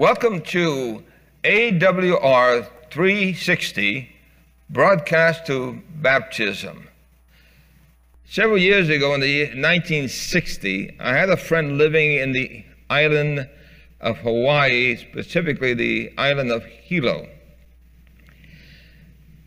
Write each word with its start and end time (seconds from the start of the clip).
Welcome 0.00 0.40
to 0.44 1.04
AWR 1.44 2.66
360, 2.90 4.08
broadcast 4.70 5.44
to 5.48 5.82
baptism. 5.96 6.88
Several 8.24 8.56
years 8.56 8.88
ago, 8.88 9.12
in 9.12 9.20
the 9.20 9.28
year 9.28 9.46
1960, 9.48 10.96
I 10.98 11.14
had 11.14 11.28
a 11.28 11.36
friend 11.36 11.76
living 11.76 12.14
in 12.14 12.32
the 12.32 12.64
island 12.88 13.46
of 14.00 14.16
Hawaii, 14.16 14.96
specifically 14.96 15.74
the 15.74 16.14
island 16.16 16.50
of 16.50 16.64
Hilo. 16.64 17.28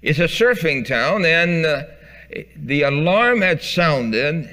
It's 0.03 0.19
a 0.19 0.25
surfing 0.25 0.87
town, 0.87 1.25
and 1.25 1.65
uh, 1.65 1.83
the 2.57 2.83
alarm 2.83 3.41
had 3.41 3.63
sounded, 3.63 4.47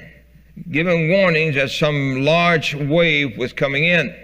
giving 0.71 1.11
warnings 1.11 1.53
that 1.53 1.69
some 1.69 2.25
large 2.25 2.73
wave 2.73 3.37
was 3.37 3.53
coming 3.53 3.83
in. 3.83 4.15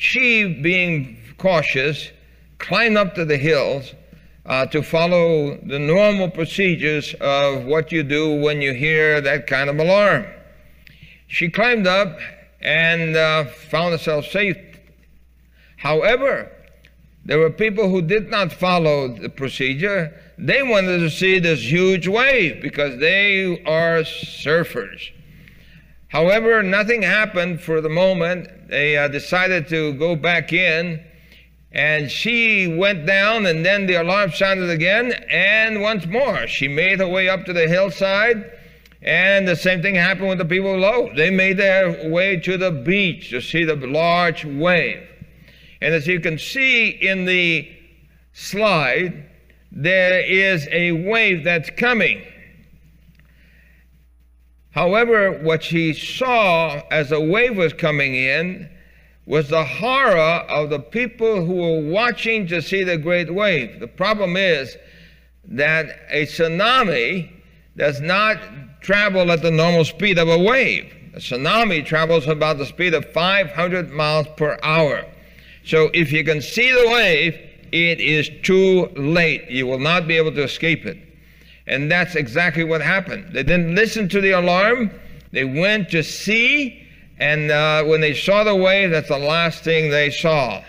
She, 0.00 0.44
being 0.46 1.18
cautious, 1.36 2.10
climbed 2.56 2.96
up 2.96 3.14
to 3.16 3.26
the 3.26 3.36
hills 3.36 3.92
uh, 4.46 4.64
to 4.68 4.82
follow 4.82 5.58
the 5.58 5.78
normal 5.78 6.30
procedures 6.30 7.12
of 7.20 7.66
what 7.66 7.92
you 7.92 8.02
do 8.02 8.40
when 8.40 8.62
you 8.62 8.72
hear 8.72 9.20
that 9.20 9.46
kind 9.46 9.68
of 9.68 9.78
alarm. 9.78 10.24
She 11.26 11.50
climbed 11.50 11.86
up 11.86 12.18
and 12.62 13.14
uh, 13.14 13.44
found 13.44 13.92
herself 13.92 14.24
safe. 14.24 14.56
However, 15.76 16.50
there 17.26 17.38
were 17.38 17.50
people 17.50 17.90
who 17.90 18.00
did 18.00 18.30
not 18.30 18.54
follow 18.54 19.08
the 19.08 19.28
procedure. 19.28 20.18
They 20.38 20.62
wanted 20.62 21.00
to 21.00 21.10
see 21.10 21.38
this 21.40 21.70
huge 21.70 22.08
wave 22.08 22.62
because 22.62 22.98
they 23.00 23.62
are 23.64 24.00
surfers. 24.00 25.10
However, 26.08 26.62
nothing 26.62 27.02
happened 27.02 27.60
for 27.60 27.82
the 27.82 27.90
moment. 27.90 28.48
They 28.70 28.96
uh, 28.96 29.08
decided 29.08 29.68
to 29.70 29.94
go 29.94 30.14
back 30.14 30.52
in, 30.52 31.04
and 31.72 32.08
she 32.08 32.68
went 32.78 33.04
down, 33.04 33.46
and 33.46 33.66
then 33.66 33.86
the 33.86 33.94
alarm 33.94 34.30
sounded 34.30 34.70
again, 34.70 35.12
and 35.28 35.82
once 35.82 36.06
more. 36.06 36.46
She 36.46 36.68
made 36.68 37.00
her 37.00 37.08
way 37.08 37.28
up 37.28 37.44
to 37.46 37.52
the 37.52 37.66
hillside, 37.66 38.48
and 39.02 39.48
the 39.48 39.56
same 39.56 39.82
thing 39.82 39.96
happened 39.96 40.28
with 40.28 40.38
the 40.38 40.44
people 40.44 40.74
below. 40.74 41.10
They 41.16 41.30
made 41.30 41.56
their 41.56 42.08
way 42.10 42.36
to 42.36 42.56
the 42.56 42.70
beach 42.70 43.30
to 43.30 43.40
see 43.40 43.64
the 43.64 43.74
large 43.74 44.44
wave. 44.44 45.02
And 45.80 45.92
as 45.92 46.06
you 46.06 46.20
can 46.20 46.38
see 46.38 46.90
in 46.90 47.24
the 47.24 47.68
slide, 48.32 49.24
there 49.72 50.20
is 50.20 50.68
a 50.70 50.92
wave 50.92 51.42
that's 51.42 51.70
coming. 51.70 52.22
However, 54.72 55.32
what 55.42 55.64
she 55.64 55.92
saw 55.92 56.80
as 56.90 57.10
a 57.10 57.20
wave 57.20 57.56
was 57.56 57.72
coming 57.72 58.14
in 58.14 58.68
was 59.26 59.48
the 59.48 59.64
horror 59.64 60.44
of 60.48 60.70
the 60.70 60.78
people 60.78 61.44
who 61.44 61.54
were 61.54 61.80
watching 61.80 62.46
to 62.48 62.62
see 62.62 62.84
the 62.84 62.96
great 62.96 63.32
wave. 63.32 63.80
The 63.80 63.88
problem 63.88 64.36
is 64.36 64.76
that 65.44 66.00
a 66.10 66.26
tsunami 66.26 67.30
does 67.76 68.00
not 68.00 68.38
travel 68.80 69.30
at 69.30 69.42
the 69.42 69.50
normal 69.50 69.84
speed 69.84 70.18
of 70.18 70.28
a 70.28 70.38
wave. 70.38 70.92
A 71.14 71.18
tsunami 71.18 71.84
travels 71.84 72.28
about 72.28 72.58
the 72.58 72.66
speed 72.66 72.94
of 72.94 73.04
500 73.12 73.90
miles 73.90 74.26
per 74.36 74.58
hour. 74.62 75.04
So 75.64 75.90
if 75.92 76.12
you 76.12 76.24
can 76.24 76.40
see 76.40 76.70
the 76.70 76.90
wave, 76.90 77.34
it 77.72 78.00
is 78.00 78.30
too 78.42 78.86
late. 78.96 79.50
You 79.50 79.66
will 79.66 79.78
not 79.78 80.06
be 80.06 80.16
able 80.16 80.32
to 80.32 80.44
escape 80.44 80.86
it. 80.86 81.09
And 81.66 81.90
that's 81.90 82.14
exactly 82.14 82.64
what 82.64 82.80
happened. 82.80 83.32
They 83.32 83.42
didn't 83.42 83.74
listen 83.74 84.08
to 84.10 84.20
the 84.20 84.32
alarm, 84.32 84.90
they 85.32 85.44
went 85.44 85.90
to 85.90 86.02
see, 86.02 86.86
and 87.18 87.50
uh, 87.50 87.84
when 87.84 88.00
they 88.00 88.14
saw 88.14 88.44
the 88.44 88.56
wave, 88.56 88.90
that's 88.90 89.08
the 89.08 89.18
last 89.18 89.62
thing 89.62 89.90
they 89.90 90.10
saw. 90.10 90.64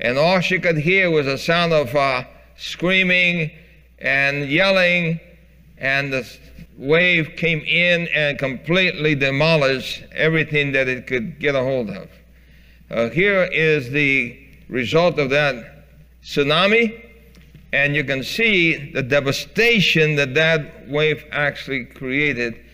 And 0.00 0.16
all 0.16 0.40
she 0.40 0.58
could 0.58 0.78
hear 0.78 1.10
was 1.10 1.26
a 1.26 1.36
sound 1.36 1.72
of 1.72 1.94
uh, 1.94 2.24
screaming 2.56 3.50
and 3.98 4.48
yelling, 4.48 5.20
and 5.76 6.12
the 6.12 6.38
wave 6.78 7.34
came 7.36 7.60
in 7.60 8.08
and 8.14 8.38
completely 8.38 9.16
demolished 9.16 10.04
everything 10.12 10.72
that 10.72 10.88
it 10.88 11.06
could 11.06 11.40
get 11.40 11.56
a 11.56 11.60
hold 11.60 11.90
of. 11.90 12.08
Uh, 12.90 13.10
here 13.10 13.42
is 13.52 13.90
the 13.90 14.38
result 14.68 15.18
of 15.18 15.30
that 15.30 15.84
tsunami 16.22 17.07
and 17.72 17.94
you 17.94 18.04
can 18.04 18.22
see 18.22 18.92
the 18.92 19.02
devastation 19.02 20.16
that 20.16 20.34
that 20.34 20.88
wave 20.88 21.24
actually 21.30 21.84
created 21.84 22.64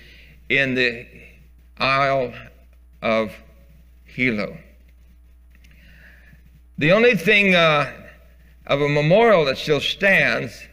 in 0.48 0.74
the 0.74 1.06
Isle 1.78 2.32
of 3.02 3.32
Hilo. 4.04 4.56
The 6.78 6.92
only 6.92 7.16
thing 7.16 7.54
uh, 7.54 7.92
of 8.66 8.80
a 8.80 8.88
memorial 8.88 9.44
that 9.46 9.58
still 9.58 9.80
stands 9.80 10.66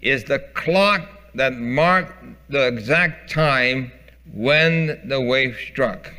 is 0.00 0.24
the 0.24 0.38
clock 0.54 1.08
that 1.34 1.54
marked 1.54 2.24
the 2.48 2.66
exact 2.66 3.30
time 3.30 3.92
when 4.32 5.00
the 5.08 5.20
wave 5.20 5.56
struck. 5.70 6.12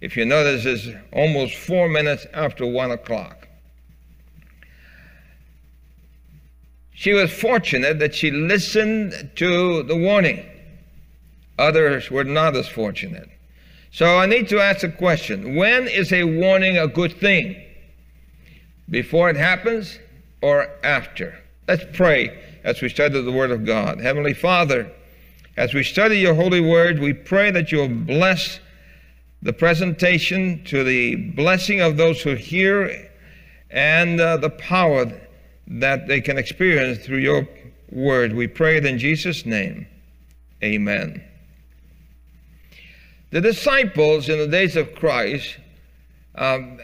If 0.00 0.16
you 0.16 0.24
notice, 0.24 0.64
it's 0.64 0.88
almost 1.12 1.54
four 1.54 1.88
minutes 1.88 2.26
after 2.34 2.66
one 2.66 2.90
o'clock. 2.90 3.41
She 7.02 7.14
was 7.14 7.32
fortunate 7.32 7.98
that 7.98 8.14
she 8.14 8.30
listened 8.30 9.32
to 9.34 9.82
the 9.82 9.96
warning. 9.96 10.46
Others 11.58 12.12
were 12.12 12.22
not 12.22 12.54
as 12.54 12.68
fortunate. 12.68 13.28
So 13.90 14.18
I 14.18 14.26
need 14.26 14.48
to 14.50 14.60
ask 14.60 14.84
a 14.84 14.88
question 14.88 15.56
When 15.56 15.88
is 15.88 16.12
a 16.12 16.22
warning 16.22 16.78
a 16.78 16.86
good 16.86 17.18
thing? 17.18 17.60
Before 18.88 19.28
it 19.28 19.34
happens 19.34 19.98
or 20.42 20.68
after? 20.84 21.36
Let's 21.66 21.84
pray 21.92 22.40
as 22.62 22.80
we 22.80 22.88
study 22.88 23.20
the 23.20 23.32
Word 23.32 23.50
of 23.50 23.66
God. 23.66 24.00
Heavenly 24.00 24.34
Father, 24.34 24.88
as 25.56 25.74
we 25.74 25.82
study 25.82 26.20
your 26.20 26.34
holy 26.34 26.60
word, 26.60 27.00
we 27.00 27.14
pray 27.14 27.50
that 27.50 27.72
you'll 27.72 27.88
bless 27.88 28.60
the 29.42 29.52
presentation 29.52 30.62
to 30.66 30.84
the 30.84 31.16
blessing 31.16 31.80
of 31.80 31.96
those 31.96 32.22
who 32.22 32.36
hear 32.36 33.10
and 33.72 34.20
uh, 34.20 34.36
the 34.36 34.50
power 34.50 35.10
that 35.72 36.06
they 36.06 36.20
can 36.20 36.38
experience 36.38 37.04
through 37.04 37.18
your 37.18 37.48
word. 37.90 38.34
We 38.34 38.46
pray 38.46 38.76
it 38.76 38.84
in 38.84 38.98
Jesus' 38.98 39.46
name. 39.46 39.86
Amen. 40.62 41.22
The 43.30 43.40
disciples 43.40 44.28
in 44.28 44.38
the 44.38 44.46
days 44.46 44.76
of 44.76 44.94
Christ 44.94 45.56
um, 46.34 46.78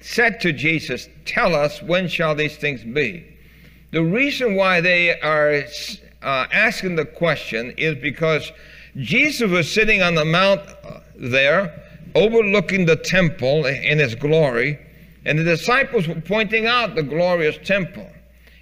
said 0.00 0.40
to 0.40 0.52
Jesus, 0.52 1.08
Tell 1.24 1.54
us, 1.54 1.82
when 1.82 2.06
shall 2.08 2.34
these 2.34 2.56
things 2.56 2.84
be? 2.84 3.26
The 3.90 4.02
reason 4.02 4.54
why 4.54 4.80
they 4.80 5.18
are 5.20 5.64
uh, 6.22 6.46
asking 6.52 6.96
the 6.96 7.04
question 7.04 7.74
is 7.76 7.96
because 7.96 8.52
Jesus 8.96 9.50
was 9.50 9.70
sitting 9.70 10.00
on 10.00 10.14
the 10.14 10.24
mount 10.24 10.60
uh, 10.84 11.00
there, 11.16 11.82
overlooking 12.14 12.86
the 12.86 12.96
temple 12.96 13.66
in 13.66 14.00
its 14.00 14.14
glory 14.14 14.78
and 15.24 15.38
the 15.38 15.44
disciples 15.44 16.08
were 16.08 16.20
pointing 16.20 16.66
out 16.66 16.94
the 16.94 17.02
glorious 17.02 17.56
temple. 17.64 18.10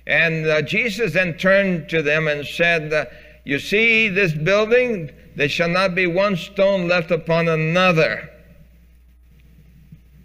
And 0.07 0.47
uh, 0.47 0.63
Jesus 0.63 1.13
then 1.13 1.37
turned 1.37 1.89
to 1.91 2.03
them 2.03 2.29
and 2.29 2.47
said, 2.47 2.93
uh, 2.93 3.07
You 3.45 3.59
see 3.59 4.09
this 4.09 4.33
building? 4.33 5.11
There 5.37 5.49
shall 5.49 5.69
not 5.69 5.95
be 5.95 6.07
one 6.07 6.37
stone 6.37 6.89
left 6.89 7.11
upon 7.11 7.49
another. 7.49 8.29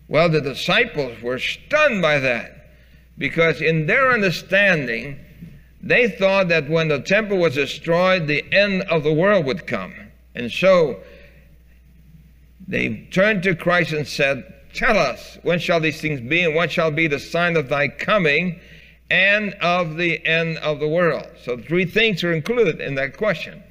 Well, 0.07 0.29
the 0.29 0.41
disciples 0.41 1.21
were 1.21 1.39
stunned 1.39 2.01
by 2.01 2.19
that 2.19 2.71
because, 3.17 3.61
in 3.61 3.87
their 3.87 4.11
understanding, 4.11 5.19
they 5.81 6.09
thought 6.09 6.47
that 6.49 6.69
when 6.69 6.89
the 6.89 6.99
temple 6.99 7.37
was 7.37 7.55
destroyed, 7.55 8.27
the 8.27 8.43
end 8.51 8.83
of 8.83 9.03
the 9.03 9.13
world 9.13 9.45
would 9.45 9.67
come. 9.67 9.93
And 10.33 10.51
so 10.51 10.99
they 12.67 13.07
turned 13.11 13.43
to 13.43 13.55
Christ 13.55 13.93
and 13.93 14.07
said, 14.07 14.51
Tell 14.75 14.97
us, 14.97 15.37
when 15.43 15.59
shall 15.59 15.79
these 15.79 16.01
things 16.01 16.19
be, 16.19 16.43
and 16.43 16.53
what 16.53 16.69
shall 16.69 16.91
be 16.91 17.07
the 17.07 17.19
sign 17.19 17.55
of 17.55 17.69
thy 17.69 17.87
coming 17.87 18.59
and 19.09 19.53
of 19.61 19.95
the 19.95 20.23
end 20.25 20.57
of 20.57 20.81
the 20.81 20.87
world? 20.87 21.25
So, 21.41 21.57
three 21.57 21.85
things 21.85 22.25
are 22.25 22.33
included 22.33 22.81
in 22.81 22.95
that 22.95 23.15
question. 23.15 23.63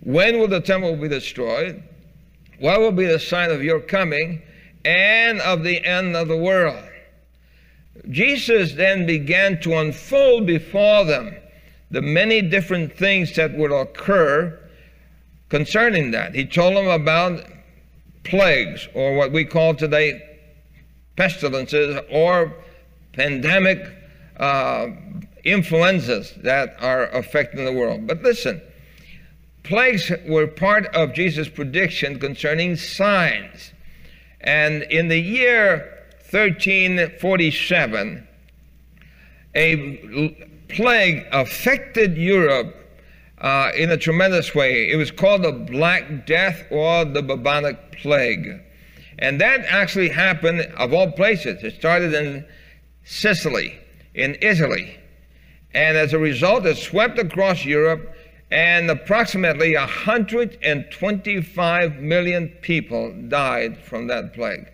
When 0.00 0.40
will 0.40 0.48
the 0.48 0.60
temple 0.60 0.96
be 0.96 1.08
destroyed? 1.08 1.80
What 2.58 2.80
will 2.80 2.90
be 2.90 3.06
the 3.06 3.20
sign 3.20 3.52
of 3.52 3.62
your 3.62 3.80
coming 3.80 4.42
and 4.84 5.40
of 5.42 5.62
the 5.62 5.84
end 5.84 6.16
of 6.16 6.26
the 6.26 6.36
world? 6.36 6.84
Jesus 8.10 8.72
then 8.72 9.06
began 9.06 9.60
to 9.60 9.78
unfold 9.78 10.46
before 10.46 11.04
them 11.04 11.36
the 11.92 12.02
many 12.02 12.42
different 12.42 12.96
things 12.96 13.34
that 13.36 13.56
would 13.56 13.72
occur 13.72 14.58
concerning 15.50 16.10
that. 16.10 16.34
He 16.34 16.44
told 16.44 16.76
them 16.76 16.88
about 16.88 17.44
plagues, 18.28 18.88
or 18.94 19.14
what 19.16 19.32
we 19.32 19.44
call 19.44 19.74
today 19.74 20.20
pestilences, 21.16 21.98
or 22.10 22.54
pandemic 23.12 23.86
uh, 24.36 24.88
influenzas 25.44 26.34
that 26.42 26.76
are 26.80 27.06
affecting 27.08 27.64
the 27.64 27.72
world. 27.72 28.06
But 28.06 28.22
listen, 28.22 28.60
plagues 29.62 30.12
were 30.26 30.46
part 30.46 30.86
of 30.94 31.14
Jesus' 31.14 31.48
prediction 31.48 32.18
concerning 32.18 32.76
signs. 32.76 33.72
And 34.40 34.82
in 34.84 35.08
the 35.08 35.18
year 35.18 36.06
1347, 36.30 38.28
a 39.54 40.50
plague 40.68 41.26
affected 41.32 42.16
Europe 42.16 42.85
uh, 43.38 43.70
in 43.76 43.90
a 43.90 43.96
tremendous 43.96 44.54
way. 44.54 44.90
It 44.90 44.96
was 44.96 45.10
called 45.10 45.42
the 45.42 45.52
Black 45.52 46.26
Death 46.26 46.64
or 46.70 47.04
the 47.04 47.22
bubonic 47.22 47.92
plague. 47.92 48.60
And 49.18 49.40
that 49.40 49.60
actually 49.68 50.10
happened, 50.10 50.60
of 50.76 50.92
all 50.92 51.10
places. 51.12 51.62
It 51.62 51.74
started 51.74 52.12
in 52.14 52.44
Sicily, 53.04 53.78
in 54.14 54.36
Italy. 54.40 54.98
And 55.74 55.96
as 55.96 56.12
a 56.12 56.18
result, 56.18 56.66
it 56.66 56.76
swept 56.76 57.18
across 57.18 57.64
Europe, 57.64 58.14
and 58.50 58.90
approximately 58.90 59.74
125 59.74 61.96
million 61.96 62.48
people 62.62 63.14
died 63.28 63.78
from 63.78 64.06
that 64.06 64.34
plague. 64.34 64.70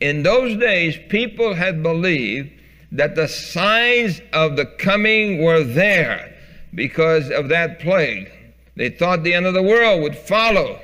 In 0.00 0.22
those 0.22 0.56
days, 0.58 0.98
people 1.08 1.54
had 1.54 1.82
believed 1.82 2.52
that 2.92 3.14
the 3.14 3.28
signs 3.28 4.20
of 4.32 4.56
the 4.56 4.66
coming 4.66 5.42
were 5.42 5.62
there 5.62 6.34
because 6.74 7.30
of 7.30 7.48
that 7.48 7.80
plague. 7.80 8.30
They 8.76 8.90
thought 8.90 9.22
the 9.22 9.34
end 9.34 9.46
of 9.46 9.54
the 9.54 9.62
world 9.62 10.02
would 10.02 10.16
follow. 10.16 10.80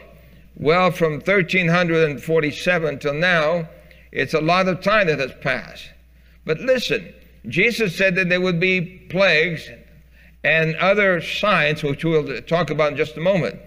Well, 0.56 0.90
from 0.90 1.14
1347 1.14 2.98
till 2.98 3.14
now, 3.14 3.68
it's 4.12 4.34
a 4.34 4.40
lot 4.40 4.68
of 4.68 4.82
time 4.82 5.08
that 5.08 5.18
has 5.18 5.32
passed. 5.40 5.90
But 6.44 6.60
listen, 6.60 7.12
Jesus 7.48 7.96
said 7.96 8.14
that 8.14 8.28
there 8.28 8.40
would 8.40 8.60
be 8.60 8.80
plagues 9.10 9.68
and 10.44 10.76
other 10.76 11.20
signs, 11.20 11.82
which 11.82 12.04
we'll 12.04 12.40
talk 12.42 12.70
about 12.70 12.92
in 12.92 12.98
just 12.98 13.16
a 13.16 13.20
moment. 13.20 13.60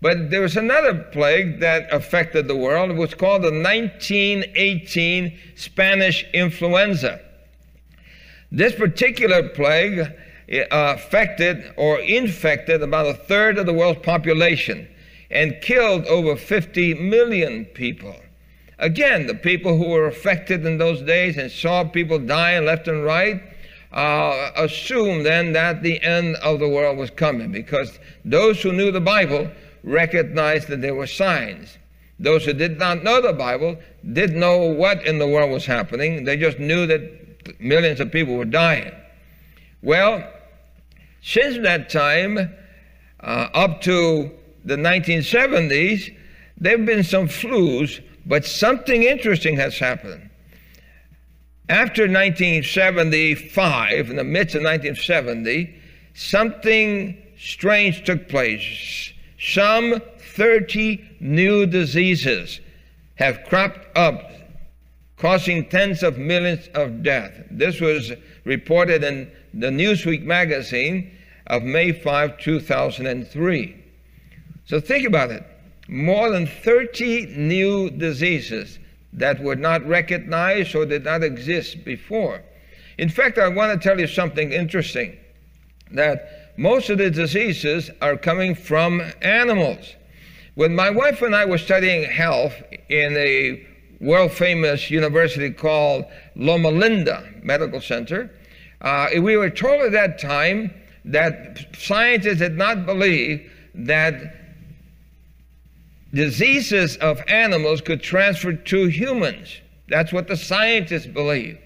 But 0.00 0.30
there 0.30 0.40
was 0.40 0.56
another 0.56 0.94
plague 1.12 1.60
that 1.60 1.92
affected 1.92 2.48
the 2.48 2.56
world. 2.56 2.90
It 2.90 2.96
was 2.96 3.14
called 3.14 3.42
the 3.42 3.52
1918 3.52 5.38
Spanish 5.54 6.24
influenza. 6.32 7.20
This 8.50 8.74
particular 8.74 9.48
plague 9.50 10.12
affected 10.48 11.72
or 11.76 11.98
infected 12.00 12.82
about 12.82 13.06
a 13.06 13.14
third 13.14 13.58
of 13.58 13.66
the 13.66 13.72
world's 13.72 14.00
population 14.00 14.88
and 15.30 15.60
killed 15.62 16.04
over 16.06 16.36
50 16.36 16.94
million 16.94 17.64
people. 17.64 18.16
Again, 18.78 19.26
the 19.26 19.34
people 19.34 19.78
who 19.78 19.88
were 19.88 20.06
affected 20.06 20.66
in 20.66 20.78
those 20.78 21.02
days 21.02 21.36
and 21.38 21.50
saw 21.50 21.84
people 21.84 22.18
dying 22.18 22.66
left 22.66 22.88
and 22.88 23.04
right 23.04 23.42
uh, 23.92 24.50
assumed 24.56 25.24
then 25.24 25.52
that 25.52 25.82
the 25.82 26.02
end 26.02 26.36
of 26.36 26.58
the 26.58 26.68
world 26.68 26.98
was 26.98 27.10
coming 27.10 27.52
because 27.52 27.98
those 28.24 28.60
who 28.62 28.72
knew 28.72 28.90
the 28.90 29.00
Bible 29.00 29.50
recognized 29.84 30.68
that 30.68 30.80
there 30.80 30.94
were 30.94 31.06
signs. 31.06 31.78
Those 32.18 32.44
who 32.44 32.52
did 32.52 32.78
not 32.78 33.02
know 33.02 33.20
the 33.20 33.32
Bible 33.32 33.76
didn't 34.12 34.38
know 34.38 34.58
what 34.58 35.04
in 35.06 35.18
the 35.18 35.26
world 35.26 35.50
was 35.50 35.66
happening. 35.66 36.24
They 36.24 36.36
just 36.36 36.58
knew 36.58 36.86
that 36.86 37.60
millions 37.60 38.00
of 38.00 38.12
people 38.12 38.36
were 38.36 38.44
dying. 38.44 38.92
Well, 39.82 40.24
since 41.22 41.58
that 41.64 41.90
time, 41.90 42.54
uh, 43.20 43.48
up 43.52 43.80
to 43.82 44.30
the 44.64 44.76
1970s, 44.76 46.16
there 46.56 46.76
have 46.76 46.86
been 46.86 47.02
some 47.02 47.26
flus, 47.26 48.00
but 48.24 48.44
something 48.44 49.02
interesting 49.02 49.56
has 49.56 49.78
happened. 49.78 50.30
After 51.68 52.02
1975, 52.02 54.10
in 54.10 54.16
the 54.16 54.24
midst 54.24 54.54
of 54.54 54.62
1970, 54.62 55.74
something 56.14 57.16
strange 57.36 58.04
took 58.04 58.28
place. 58.28 59.12
Some 59.40 60.00
30 60.18 61.16
new 61.20 61.66
diseases 61.66 62.60
have 63.16 63.44
cropped 63.48 63.96
up, 63.96 64.30
causing 65.16 65.68
tens 65.68 66.02
of 66.02 66.18
millions 66.18 66.68
of 66.74 67.02
deaths. 67.02 67.38
This 67.50 67.80
was 67.80 68.12
reported 68.44 69.02
in 69.02 69.30
the 69.54 69.68
Newsweek 69.68 70.22
magazine 70.22 71.10
of 71.46 71.62
May 71.62 71.92
5, 71.92 72.38
2003. 72.38 73.84
So 74.66 74.80
think 74.80 75.06
about 75.06 75.30
it. 75.30 75.44
More 75.88 76.30
than 76.30 76.46
30 76.46 77.26
new 77.36 77.90
diseases 77.90 78.78
that 79.12 79.42
were 79.42 79.56
not 79.56 79.86
recognized 79.86 80.74
or 80.74 80.86
did 80.86 81.04
not 81.04 81.22
exist 81.22 81.84
before. 81.84 82.42
In 82.98 83.08
fact, 83.08 83.38
I 83.38 83.48
want 83.48 83.80
to 83.80 83.88
tell 83.88 84.00
you 84.00 84.06
something 84.06 84.52
interesting 84.52 85.18
that 85.90 86.52
most 86.56 86.90
of 86.90 86.98
the 86.98 87.10
diseases 87.10 87.90
are 88.00 88.16
coming 88.16 88.54
from 88.54 89.02
animals. 89.20 89.94
When 90.54 90.74
my 90.74 90.90
wife 90.90 91.22
and 91.22 91.34
I 91.34 91.44
were 91.44 91.58
studying 91.58 92.10
health 92.10 92.54
in 92.88 93.16
a 93.16 93.66
world 94.00 94.32
famous 94.32 94.90
university 94.90 95.50
called 95.50 96.04
Loma 96.36 96.70
Linda 96.70 97.26
Medical 97.42 97.80
Center, 97.80 98.30
uh, 98.82 99.08
we 99.20 99.36
were 99.36 99.50
told 99.50 99.80
at 99.82 99.92
that 99.92 100.18
time 100.18 100.74
that 101.04 101.66
scientists 101.76 102.38
did 102.38 102.56
not 102.56 102.84
believe 102.84 103.50
that 103.74 104.34
diseases 106.12 106.96
of 106.98 107.22
animals 107.28 107.80
could 107.80 108.02
transfer 108.02 108.52
to 108.52 108.86
humans. 108.86 109.60
That's 109.88 110.12
what 110.12 110.28
the 110.28 110.36
scientists 110.36 111.06
believe. 111.06 111.58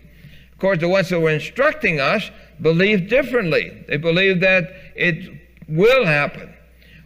Of 0.53 0.59
course, 0.59 0.79
the 0.79 0.89
ones 0.89 1.09
that 1.11 1.21
were 1.21 1.31
instructing 1.31 2.01
us 2.01 2.31
believed 2.61 3.11
differently. 3.11 3.85
They 3.89 3.97
believed 3.97 4.41
that 4.43 4.71
it 4.95 5.39
will 5.69 6.05
happen. 6.07 6.55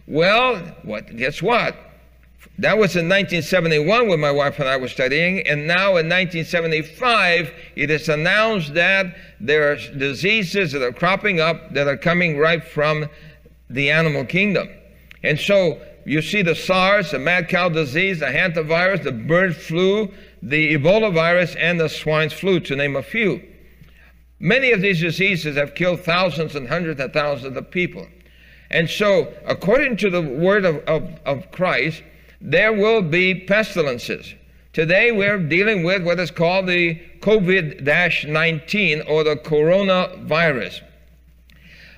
Well, 0.07 0.57
what? 0.83 1.15
Guess 1.15 1.41
what? 1.41 1.75
That 2.61 2.77
was 2.77 2.95
in 2.95 3.09
1971 3.09 4.07
when 4.07 4.19
my 4.19 4.29
wife 4.29 4.59
and 4.59 4.69
I 4.69 4.77
were 4.77 4.87
studying, 4.87 5.39
and 5.47 5.65
now 5.65 5.97
in 5.97 6.07
1975, 6.07 7.51
it 7.75 7.89
is 7.89 8.07
announced 8.07 8.75
that 8.75 9.15
there 9.39 9.71
are 9.71 9.77
diseases 9.97 10.71
that 10.73 10.83
are 10.83 10.93
cropping 10.93 11.39
up 11.39 11.73
that 11.73 11.87
are 11.87 11.97
coming 11.97 12.37
right 12.37 12.63
from 12.63 13.09
the 13.67 13.89
animal 13.89 14.25
kingdom. 14.25 14.69
And 15.23 15.39
so 15.39 15.81
you 16.05 16.21
see 16.21 16.43
the 16.43 16.53
SARS, 16.53 17.09
the 17.09 17.17
mad 17.17 17.49
cow 17.49 17.67
disease, 17.67 18.19
the 18.19 18.27
hantavirus, 18.27 19.01
the 19.01 19.11
bird 19.11 19.55
flu, 19.55 20.11
the 20.43 20.77
Ebola 20.77 21.11
virus, 21.11 21.55
and 21.55 21.79
the 21.79 21.89
swine 21.89 22.29
flu, 22.29 22.59
to 22.59 22.75
name 22.75 22.95
a 22.95 23.01
few. 23.01 23.41
Many 24.39 24.71
of 24.71 24.81
these 24.81 25.01
diseases 25.01 25.57
have 25.57 25.73
killed 25.73 26.01
thousands 26.01 26.55
and 26.55 26.67
hundreds 26.67 27.01
of 27.01 27.11
thousands 27.11 27.57
of 27.57 27.71
people. 27.71 28.07
And 28.69 28.87
so, 28.87 29.33
according 29.47 29.97
to 29.97 30.11
the 30.11 30.21
word 30.21 30.63
of, 30.63 30.77
of, 30.85 31.19
of 31.25 31.51
Christ, 31.51 32.03
there 32.41 32.73
will 32.73 33.01
be 33.01 33.35
pestilences. 33.35 34.33
Today, 34.73 35.11
we're 35.11 35.37
dealing 35.37 35.83
with 35.83 36.03
what 36.03 36.19
is 36.19 36.31
called 36.31 36.67
the 36.67 36.95
COVID 37.19 38.27
19 38.27 39.01
or 39.01 39.23
the 39.23 39.35
coronavirus. 39.35 40.81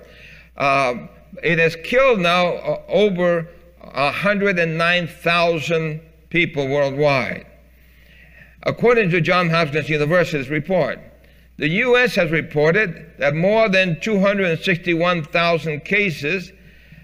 Uh, 0.55 1.07
it 1.43 1.59
has 1.59 1.75
killed 1.83 2.19
now 2.19 2.47
uh, 2.47 2.81
over 2.88 3.50
109,000 3.94 6.01
people 6.30 6.68
worldwide. 6.68 7.46
According 8.63 9.12
to 9.12 9.22
Johns 9.22 9.51
Hopkins 9.51 9.89
University's 9.89 10.50
report, 10.50 11.00
the 11.58 11.70
U.S. 11.70 12.15
has 12.15 12.32
reported 12.32 13.12
that 13.20 13.36
more 13.36 13.70
than 13.70 14.01
261,000 14.01 15.86
cases 15.86 16.51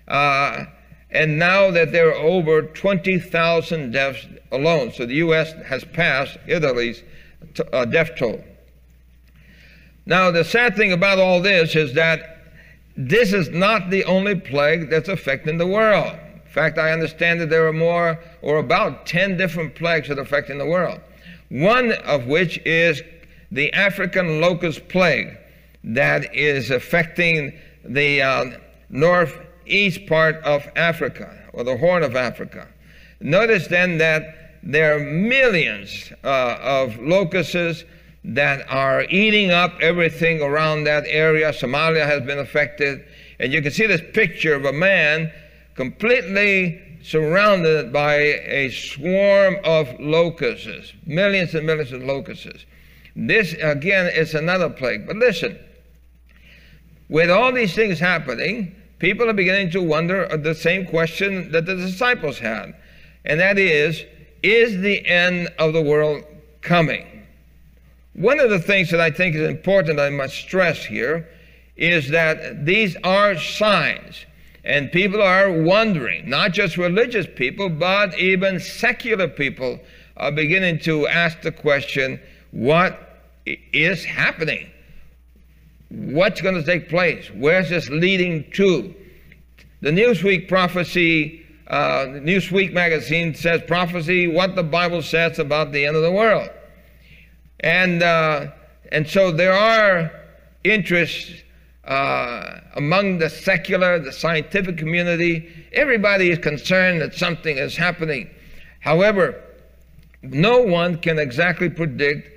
uh, 0.08 0.66
and 1.12 1.38
now 1.38 1.70
that 1.72 1.92
there 1.92 2.10
are 2.10 2.16
over 2.16 2.64
20,000 2.64 3.92
deaths 3.92 4.28
alone. 4.52 4.92
So 4.92 5.06
the 5.06 5.16
U.S. 5.16 5.54
has 5.66 5.84
passed 5.84 6.38
Italy's 6.48 7.04
uh, 7.72 7.86
death 7.86 8.12
toll. 8.18 8.44
Now, 10.06 10.32
the 10.32 10.44
sad 10.44 10.76
thing 10.76 10.92
about 10.92 11.20
all 11.20 11.42
this 11.42 11.76
is 11.76 11.94
that 11.94 12.38
this 12.98 13.34
is 13.34 13.50
not 13.50 13.90
the 13.90 14.04
only 14.06 14.36
plague 14.36 14.90
that's 14.90 15.10
affecting 15.10 15.58
the 15.58 15.68
world. 15.68 16.18
In 16.52 16.56
fact, 16.56 16.78
I 16.78 16.92
understand 16.92 17.40
that 17.40 17.50
there 17.50 17.66
are 17.66 17.72
more 17.72 18.20
or 18.42 18.58
about 18.58 19.06
10 19.06 19.38
different 19.38 19.74
plagues 19.74 20.10
that 20.10 20.20
are 20.20 20.24
affecting 20.24 20.58
the 20.58 20.66
world. 20.66 21.00
One 21.48 21.94
of 21.94 22.28
which 22.28 22.58
is 22.66 23.02
the 23.54 23.72
African 23.72 24.42
locust 24.42 24.86
plague 24.90 25.38
that 25.86 26.36
is 26.36 26.70
affecting 26.70 27.58
the 27.86 28.22
uh, 28.22 28.46
north 28.90 29.40
east 29.66 30.06
part 30.08 30.44
of 30.44 30.68
Africa, 30.76 31.34
or 31.54 31.64
the 31.64 31.78
Horn 31.78 32.04
of 32.04 32.18
Africa. 32.18 32.68
Notice 33.22 33.68
then 33.68 33.98
that 34.00 34.60
there 34.62 34.98
are 34.98 35.00
millions 35.00 36.12
uh, 36.26 36.58
of 36.60 37.00
locusts 37.00 37.86
that 38.26 38.70
are 38.70 39.04
eating 39.04 39.52
up 39.52 39.72
everything 39.80 40.42
around 40.42 40.84
that 40.84 41.06
area. 41.08 41.54
Somalia 41.54 42.06
has 42.06 42.22
been 42.24 42.40
affected. 42.40 43.06
And 43.40 43.54
you 43.54 43.62
can 43.62 43.72
see 43.72 43.88
this 43.88 44.02
picture 44.14 44.54
of 44.54 44.66
a 44.66 44.74
man 44.74 45.32
completely 45.76 47.00
surrounded 47.04 47.92
by 47.92 48.16
a 48.16 48.70
swarm 48.70 49.58
of 49.64 49.88
locusts, 50.00 50.94
millions 51.06 51.56
and 51.56 51.66
millions 51.66 51.92
of 51.92 52.04
locusts. 52.04 52.66
This, 53.16 53.54
again, 53.62 54.12
is 54.14 54.34
another 54.34 54.70
plague. 54.70 55.08
But 55.08 55.18
listen, 55.18 55.58
with 57.10 57.30
all 57.30 57.52
these 57.52 57.76
things 57.76 58.00
happening, 58.00 58.76
people 59.00 59.30
are 59.30 59.34
beginning 59.34 59.72
to 59.72 59.82
wonder 59.82 60.28
the 60.38 60.56
same 60.56 60.86
question 60.86 61.52
that 61.52 61.66
the 61.66 61.76
disciples 61.76 62.40
had. 62.40 62.76
And 63.26 63.40
that 63.40 63.58
is, 63.58 64.04
is 64.44 64.82
the 64.82 65.06
end 65.06 65.50
of 65.60 65.74
the 65.74 65.82
world 65.82 66.24
coming? 66.62 67.26
One 68.14 68.40
of 68.40 68.50
the 68.50 68.60
things 68.60 68.92
that 68.92 69.02
I 69.02 69.12
think 69.12 69.36
is 69.36 69.50
important, 69.50 70.00
I 70.00 70.10
must 70.10 70.36
stress 70.36 70.86
here, 70.86 71.30
is 71.76 72.10
that 72.10 72.66
these 72.66 72.96
are 73.04 73.38
signs. 73.38 74.26
And 74.64 74.92
people 74.92 75.22
are 75.22 75.52
wondering, 75.52 76.30
not 76.30 76.52
just 76.52 76.78
religious 76.78 77.26
people, 77.36 77.70
but 77.70 78.18
even 78.20 78.60
secular 78.60 79.28
people 79.28 79.80
are 80.18 80.32
beginning 80.32 80.80
to 80.80 81.08
ask 81.08 81.42
the 81.42 81.52
question 81.52 82.20
what 82.52 83.24
is 83.46 84.04
happening? 84.04 84.70
What's 85.90 86.42
going 86.42 86.56
to 86.56 86.64
take 86.64 86.90
place? 86.90 87.30
Where's 87.34 87.70
this 87.70 87.90
leading 87.90 88.50
to? 88.52 88.94
The 89.82 89.90
Newsweek 89.90 90.48
prophecy, 90.48 91.44
uh, 91.68 92.06
Newsweek 92.06 92.72
magazine 92.72 93.34
says 93.34 93.62
prophecy, 93.68 94.28
what 94.28 94.56
the 94.56 94.64
Bible 94.64 95.02
says 95.02 95.40
about 95.40 95.72
the 95.72 95.86
end 95.86 95.96
of 95.96 96.04
the 96.04 96.12
world. 96.12 96.50
And, 97.62 98.04
uh, 98.04 98.52
and 98.92 99.08
so 99.08 99.32
there 99.32 99.54
are 99.54 100.12
interests 100.64 101.32
uh, 101.84 102.60
among 102.76 103.18
the 103.18 103.30
secular, 103.30 104.00
the 104.00 104.12
scientific 104.12 104.78
community. 104.78 105.50
Everybody 105.74 106.30
is 106.30 106.40
concerned 106.40 107.02
that 107.02 107.16
something 107.16 107.58
is 107.58 107.76
happening. 107.76 108.30
However, 108.80 109.42
no 110.22 110.62
one 110.62 110.98
can 110.98 111.18
exactly 111.18 111.70
predict 111.70 112.30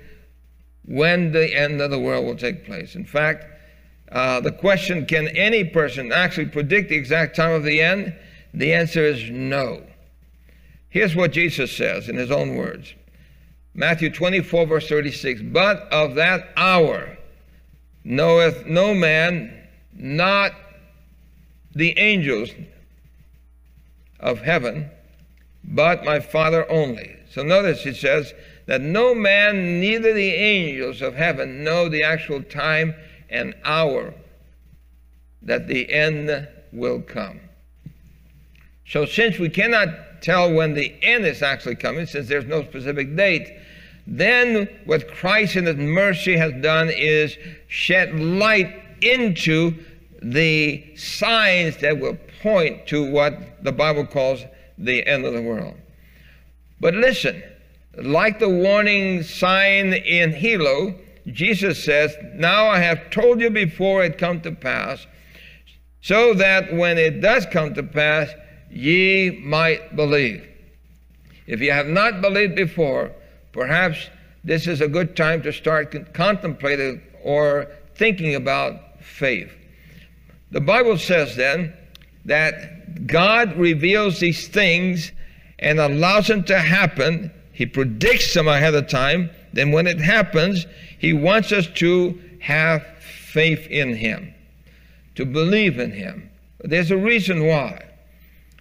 when 0.85 1.31
the 1.31 1.55
end 1.55 1.81
of 1.81 1.91
the 1.91 1.99
world 1.99 2.25
will 2.25 2.35
take 2.35 2.65
place. 2.65 2.95
In 2.95 3.05
fact, 3.05 3.45
uh, 4.11 4.39
the 4.39 4.51
question, 4.51 5.05
can 5.05 5.27
any 5.29 5.63
person 5.63 6.11
actually 6.11 6.47
predict 6.47 6.89
the 6.89 6.95
exact 6.95 7.35
time 7.35 7.51
of 7.51 7.63
the 7.63 7.81
end? 7.81 8.15
The 8.53 8.73
answer 8.73 9.03
is 9.03 9.29
no. 9.29 9.83
Here's 10.89 11.15
what 11.15 11.31
Jesus 11.31 11.75
says 11.75 12.07
in 12.07 12.15
his 12.15 12.31
own 12.31 12.55
words 12.55 12.93
Matthew 13.73 14.09
24, 14.09 14.65
verse 14.65 14.87
36 14.87 15.41
But 15.41 15.79
of 15.91 16.15
that 16.15 16.49
hour, 16.55 17.14
knoweth 18.05 18.65
no 18.67 18.93
man, 18.93 19.51
not 19.93 20.53
the 21.73 21.97
angels 21.97 22.51
of 24.19 24.39
heaven, 24.39 24.89
but 25.63 26.05
my 26.05 26.19
Father 26.19 26.69
only. 26.71 27.17
So 27.31 27.43
notice 27.43 27.85
it 27.85 27.97
says 27.97 28.33
that 28.67 28.79
no 28.79 29.13
man, 29.13 29.81
neither 29.81 30.13
the 30.13 30.33
angels 30.33 31.01
of 31.01 31.15
heaven, 31.15 31.63
know 31.63 31.89
the 31.89 32.03
actual 32.03 32.41
time 32.43 32.93
and 33.29 33.55
hour 33.63 34.13
that 35.41 35.67
the 35.67 35.91
end 35.91 36.47
will 36.71 37.01
come. 37.01 37.41
So 38.87 39.05
since 39.05 39.39
we 39.39 39.49
cannot 39.49 40.21
tell 40.21 40.53
when 40.53 40.75
the 40.75 40.93
end 41.01 41.25
is 41.25 41.41
actually 41.41 41.75
coming, 41.75 42.05
since 42.05 42.27
there's 42.27 42.45
no 42.45 42.63
specific 42.63 43.15
date, 43.15 43.51
then 44.07 44.69
what 44.85 45.07
Christ 45.07 45.55
in 45.55 45.65
his 45.65 45.77
mercy 45.77 46.37
has 46.37 46.53
done 46.61 46.89
is 46.89 47.37
shed 47.67 48.19
light 48.19 48.73
into 49.01 49.73
the 50.21 50.95
signs 50.95 51.77
that 51.77 51.99
will 51.99 52.17
point 52.41 52.87
to 52.87 53.09
what 53.11 53.63
the 53.63 53.71
Bible 53.71 54.05
calls 54.05 54.43
the 54.77 55.05
end 55.07 55.25
of 55.25 55.33
the 55.33 55.41
world. 55.41 55.75
But 56.79 56.93
listen, 56.93 57.41
like 57.97 58.39
the 58.39 58.49
warning 58.49 59.23
sign 59.23 59.93
in 59.93 60.33
Hilo, 60.33 60.95
Jesus 61.27 61.83
says, 61.83 62.15
Now 62.35 62.67
I 62.67 62.79
have 62.79 63.09
told 63.09 63.41
you 63.41 63.49
before 63.49 64.03
it 64.03 64.17
come 64.17 64.41
to 64.41 64.51
pass, 64.51 65.07
so 66.01 66.33
that 66.35 66.73
when 66.73 66.97
it 66.97 67.21
does 67.21 67.45
come 67.47 67.73
to 67.73 67.83
pass, 67.83 68.29
ye 68.69 69.41
might 69.43 69.95
believe. 69.95 70.47
If 71.47 71.61
you 71.61 71.71
have 71.71 71.87
not 71.87 72.21
believed 72.21 72.55
before, 72.55 73.11
perhaps 73.55 74.09
this 74.43 74.67
is 74.67 74.81
a 74.81 74.87
good 74.87 75.15
time 75.15 75.41
to 75.41 75.51
start 75.51 76.13
contemplating 76.13 77.01
or 77.23 77.67
thinking 77.95 78.35
about 78.35 79.01
faith. 79.01 79.51
The 80.51 80.59
Bible 80.59 80.97
says 80.97 81.37
then 81.37 81.73
that 82.25 83.07
God 83.07 83.55
reveals 83.55 84.19
these 84.19 84.49
things 84.49 85.13
and 85.59 85.79
allows 85.79 86.27
them 86.27 86.43
to 86.43 86.59
happen. 86.59 87.31
He 87.53 87.65
predicts 87.65 88.33
them 88.33 88.49
ahead 88.49 88.75
of 88.75 88.89
time. 88.89 89.29
Then, 89.53 89.71
when 89.71 89.87
it 89.87 90.01
happens, 90.01 90.65
He 90.99 91.13
wants 91.13 91.53
us 91.53 91.67
to 91.75 92.19
have 92.41 92.85
faith 92.99 93.65
in 93.67 93.95
Him, 93.95 94.33
to 95.15 95.25
believe 95.25 95.79
in 95.79 95.91
Him. 95.91 96.29
There's 96.59 96.91
a 96.91 96.97
reason 96.97 97.47
why. 97.47 97.85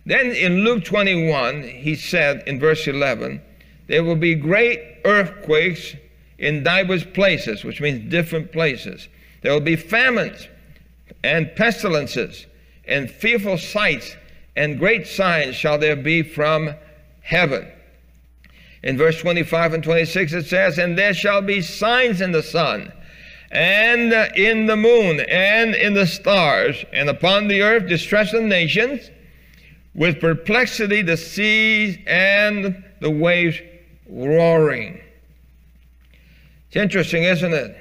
Then 0.06 0.30
in 0.30 0.60
Luke 0.60 0.84
21, 0.84 1.62
He 1.64 1.96
said 1.96 2.44
in 2.46 2.60
verse 2.60 2.86
11, 2.86 3.42
there 3.86 4.04
will 4.04 4.16
be 4.16 4.34
great 4.34 4.80
earthquakes 5.04 5.94
in 6.38 6.62
diverse 6.62 7.04
places, 7.04 7.64
which 7.64 7.80
means 7.80 8.10
different 8.10 8.52
places. 8.52 9.08
There 9.42 9.52
will 9.52 9.60
be 9.60 9.76
famines 9.76 10.48
and 11.22 11.54
pestilences 11.54 12.46
and 12.86 13.10
fearful 13.10 13.58
sights 13.58 14.16
and 14.56 14.78
great 14.78 15.06
signs 15.06 15.56
shall 15.56 15.78
there 15.78 15.96
be 15.96 16.22
from 16.22 16.74
heaven. 17.20 17.66
In 18.82 18.96
verse 18.96 19.18
25 19.20 19.74
and 19.74 19.82
26 19.82 20.32
it 20.32 20.46
says, 20.46 20.78
And 20.78 20.96
there 20.96 21.14
shall 21.14 21.42
be 21.42 21.60
signs 21.60 22.20
in 22.20 22.32
the 22.32 22.42
sun, 22.42 22.92
and 23.50 24.12
in 24.36 24.66
the 24.66 24.76
moon, 24.76 25.20
and 25.20 25.74
in 25.74 25.94
the 25.94 26.06
stars, 26.06 26.84
and 26.92 27.08
upon 27.08 27.48
the 27.48 27.62
earth 27.62 27.88
distress 27.88 28.32
of 28.32 28.42
nations, 28.42 29.10
with 29.94 30.20
perplexity 30.20 31.02
the 31.02 31.16
seas 31.16 31.98
and 32.06 32.84
the 33.00 33.10
waves 33.10 33.58
roaring. 34.08 35.00
It's 36.68 36.76
interesting, 36.76 37.22
isn't 37.24 37.52
it? 37.52 37.76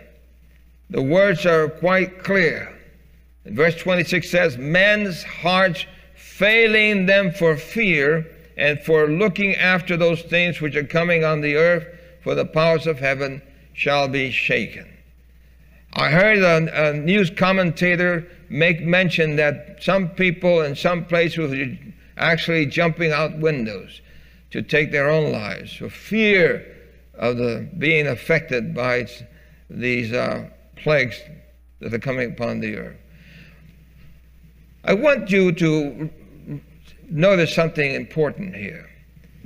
The 0.89 1.01
words 1.01 1.45
are 1.45 1.69
quite 1.69 2.23
clear. 2.23 2.71
verse 3.45 3.75
26 3.75 4.29
says, 4.29 4.57
Men's 4.57 5.23
hearts 5.23 5.85
failing 6.15 7.05
them 7.05 7.31
for 7.31 7.57
fear 7.57 8.27
and 8.57 8.79
for 8.81 9.07
looking 9.07 9.55
after 9.55 9.97
those 9.97 10.21
things 10.21 10.61
which 10.61 10.75
are 10.75 10.83
coming 10.83 11.23
on 11.23 11.41
the 11.41 11.55
earth, 11.55 11.87
for 12.23 12.35
the 12.35 12.45
powers 12.45 12.85
of 12.85 12.99
heaven 12.99 13.41
shall 13.73 14.07
be 14.07 14.31
shaken. 14.31 14.87
I 15.93 16.09
heard 16.09 16.39
a, 16.39 16.89
a 16.89 16.93
news 16.93 17.29
commentator 17.29 18.27
make 18.49 18.81
mention 18.81 19.35
that 19.37 19.77
some 19.81 20.09
people 20.09 20.61
in 20.61 20.75
some 20.75 21.05
places 21.05 21.37
were 21.37 21.77
actually 22.17 22.67
jumping 22.67 23.11
out 23.11 23.37
windows 23.39 24.01
to 24.53 24.61
take 24.61 24.91
their 24.91 25.09
own 25.09 25.31
lives 25.31 25.73
for 25.73 25.89
fear 25.89 26.63
of 27.15 27.37
the 27.37 27.67
being 27.79 28.05
affected 28.05 28.73
by 28.75 29.07
these 29.67 30.13
uh, 30.13 30.47
plagues 30.75 31.19
that 31.79 31.91
are 31.91 31.99
coming 31.99 32.31
upon 32.31 32.59
the 32.59 32.77
earth. 32.77 32.97
I 34.83 34.93
want 34.93 35.31
you 35.31 35.51
to 35.53 36.07
notice 37.09 37.55
something 37.55 37.95
important 37.95 38.55
here. 38.55 38.87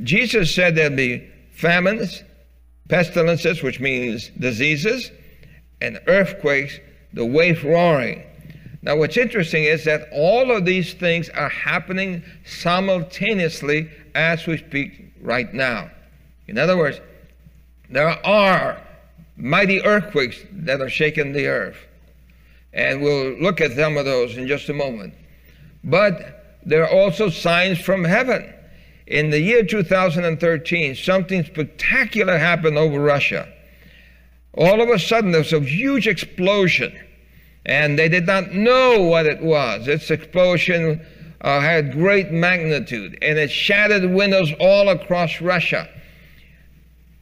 Jesus 0.03 0.53
said 0.53 0.75
there'll 0.75 0.95
be 0.95 1.25
famines, 1.51 2.23
pestilences, 2.89 3.63
which 3.63 3.79
means 3.79 4.29
diseases, 4.37 5.09
and 5.79 6.01
earthquakes, 6.07 6.79
the 7.13 7.25
wave 7.25 7.63
roaring. 7.63 8.23
Now, 8.81 8.97
what's 8.97 9.15
interesting 9.15 9.63
is 9.63 9.85
that 9.85 10.09
all 10.11 10.51
of 10.51 10.65
these 10.65 10.93
things 10.93 11.29
are 11.29 11.49
happening 11.49 12.23
simultaneously 12.45 13.89
as 14.17 14.47
we 14.47 14.57
speak 14.57 15.13
right 15.21 15.53
now. 15.53 15.91
In 16.47 16.57
other 16.57 16.75
words, 16.75 16.99
there 17.89 18.09
are 18.25 18.81
mighty 19.37 19.79
earthquakes 19.85 20.37
that 20.51 20.81
are 20.81 20.89
shaking 20.89 21.33
the 21.33 21.47
earth. 21.47 21.77
And 22.73 23.01
we'll 23.01 23.39
look 23.39 23.61
at 23.61 23.73
some 23.73 23.95
of 23.95 24.05
those 24.05 24.35
in 24.35 24.47
just 24.47 24.69
a 24.69 24.73
moment. 24.73 25.13
But 25.83 26.57
there 26.65 26.83
are 26.83 26.91
also 26.91 27.29
signs 27.29 27.79
from 27.79 28.03
heaven. 28.03 28.53
In 29.05 29.29
the 29.29 29.39
year 29.39 29.63
2013, 29.63 30.95
something 30.95 31.45
spectacular 31.45 32.39
happened 32.39 32.77
over 32.77 32.99
Russia. 32.99 33.47
All 34.53 34.81
of 34.81 34.89
a 34.89 34.97
sudden, 34.97 35.31
there 35.31 35.41
was 35.41 35.53
a 35.53 35.59
huge 35.59 36.07
explosion, 36.07 36.99
and 37.65 37.97
they 37.97 38.09
did 38.09 38.25
not 38.25 38.51
know 38.51 39.03
what 39.03 39.27
it 39.27 39.41
was. 39.41 39.85
This 39.85 40.09
explosion 40.09 41.05
uh, 41.41 41.59
had 41.59 41.91
great 41.91 42.31
magnitude 42.31 43.17
and 43.21 43.37
it 43.37 43.49
shattered 43.49 44.11
windows 44.11 44.51
all 44.59 44.89
across 44.89 45.41
Russia. 45.41 45.87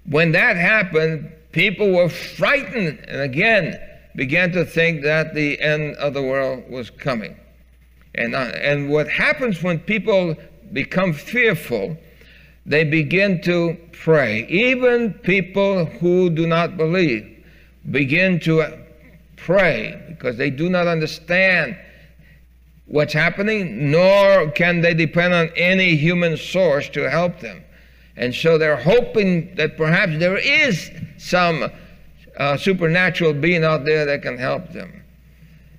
When 0.06 0.32
that 0.34 0.56
happened, 0.56 1.32
people 1.52 1.92
were 1.92 2.10
frightened 2.10 3.00
and 3.08 3.22
again 3.22 3.80
began 4.16 4.52
to 4.54 4.66
think 4.66 5.04
that 5.04 5.34
the 5.34 5.60
end 5.60 5.96
of 5.96 6.14
the 6.14 6.22
world 6.22 6.70
was 6.70 6.90
coming. 6.90 7.36
And, 8.16 8.34
uh, 8.34 8.52
and 8.56 8.90
what 8.90 9.10
happens 9.10 9.62
when 9.62 9.80
people 9.80 10.36
become 10.72 11.14
fearful, 11.14 11.98
they 12.66 12.84
begin 12.84 13.42
to 13.42 13.78
pray. 13.92 14.46
Even 14.48 15.14
people 15.14 15.86
who 15.86 16.30
do 16.30 16.48
not 16.48 16.78
believe 16.78 17.44
begin 17.92 18.40
to 18.42 18.66
pray 19.36 20.02
because 20.08 20.38
they 20.38 20.50
do 20.50 20.70
not 20.70 20.88
understand 20.88 21.78
what's 22.88 23.14
happening, 23.14 23.92
nor 23.92 24.52
can 24.52 24.82
they 24.82 24.94
depend 24.94 25.34
on 25.34 25.50
any 25.56 25.96
human 25.96 26.38
source 26.38 26.90
to 26.90 27.10
help 27.10 27.40
them. 27.40 27.64
And 28.16 28.34
so 28.34 28.58
they're 28.58 28.78
hoping 28.78 29.56
that 29.56 29.78
perhaps 29.78 30.18
there 30.18 30.38
is 30.38 30.90
some 31.18 31.70
uh, 32.38 32.58
supernatural 32.58 33.34
being 33.34 33.64
out 33.64 33.86
there 33.86 34.06
that 34.06 34.22
can 34.22 34.38
help 34.38 34.72
them. 34.72 35.04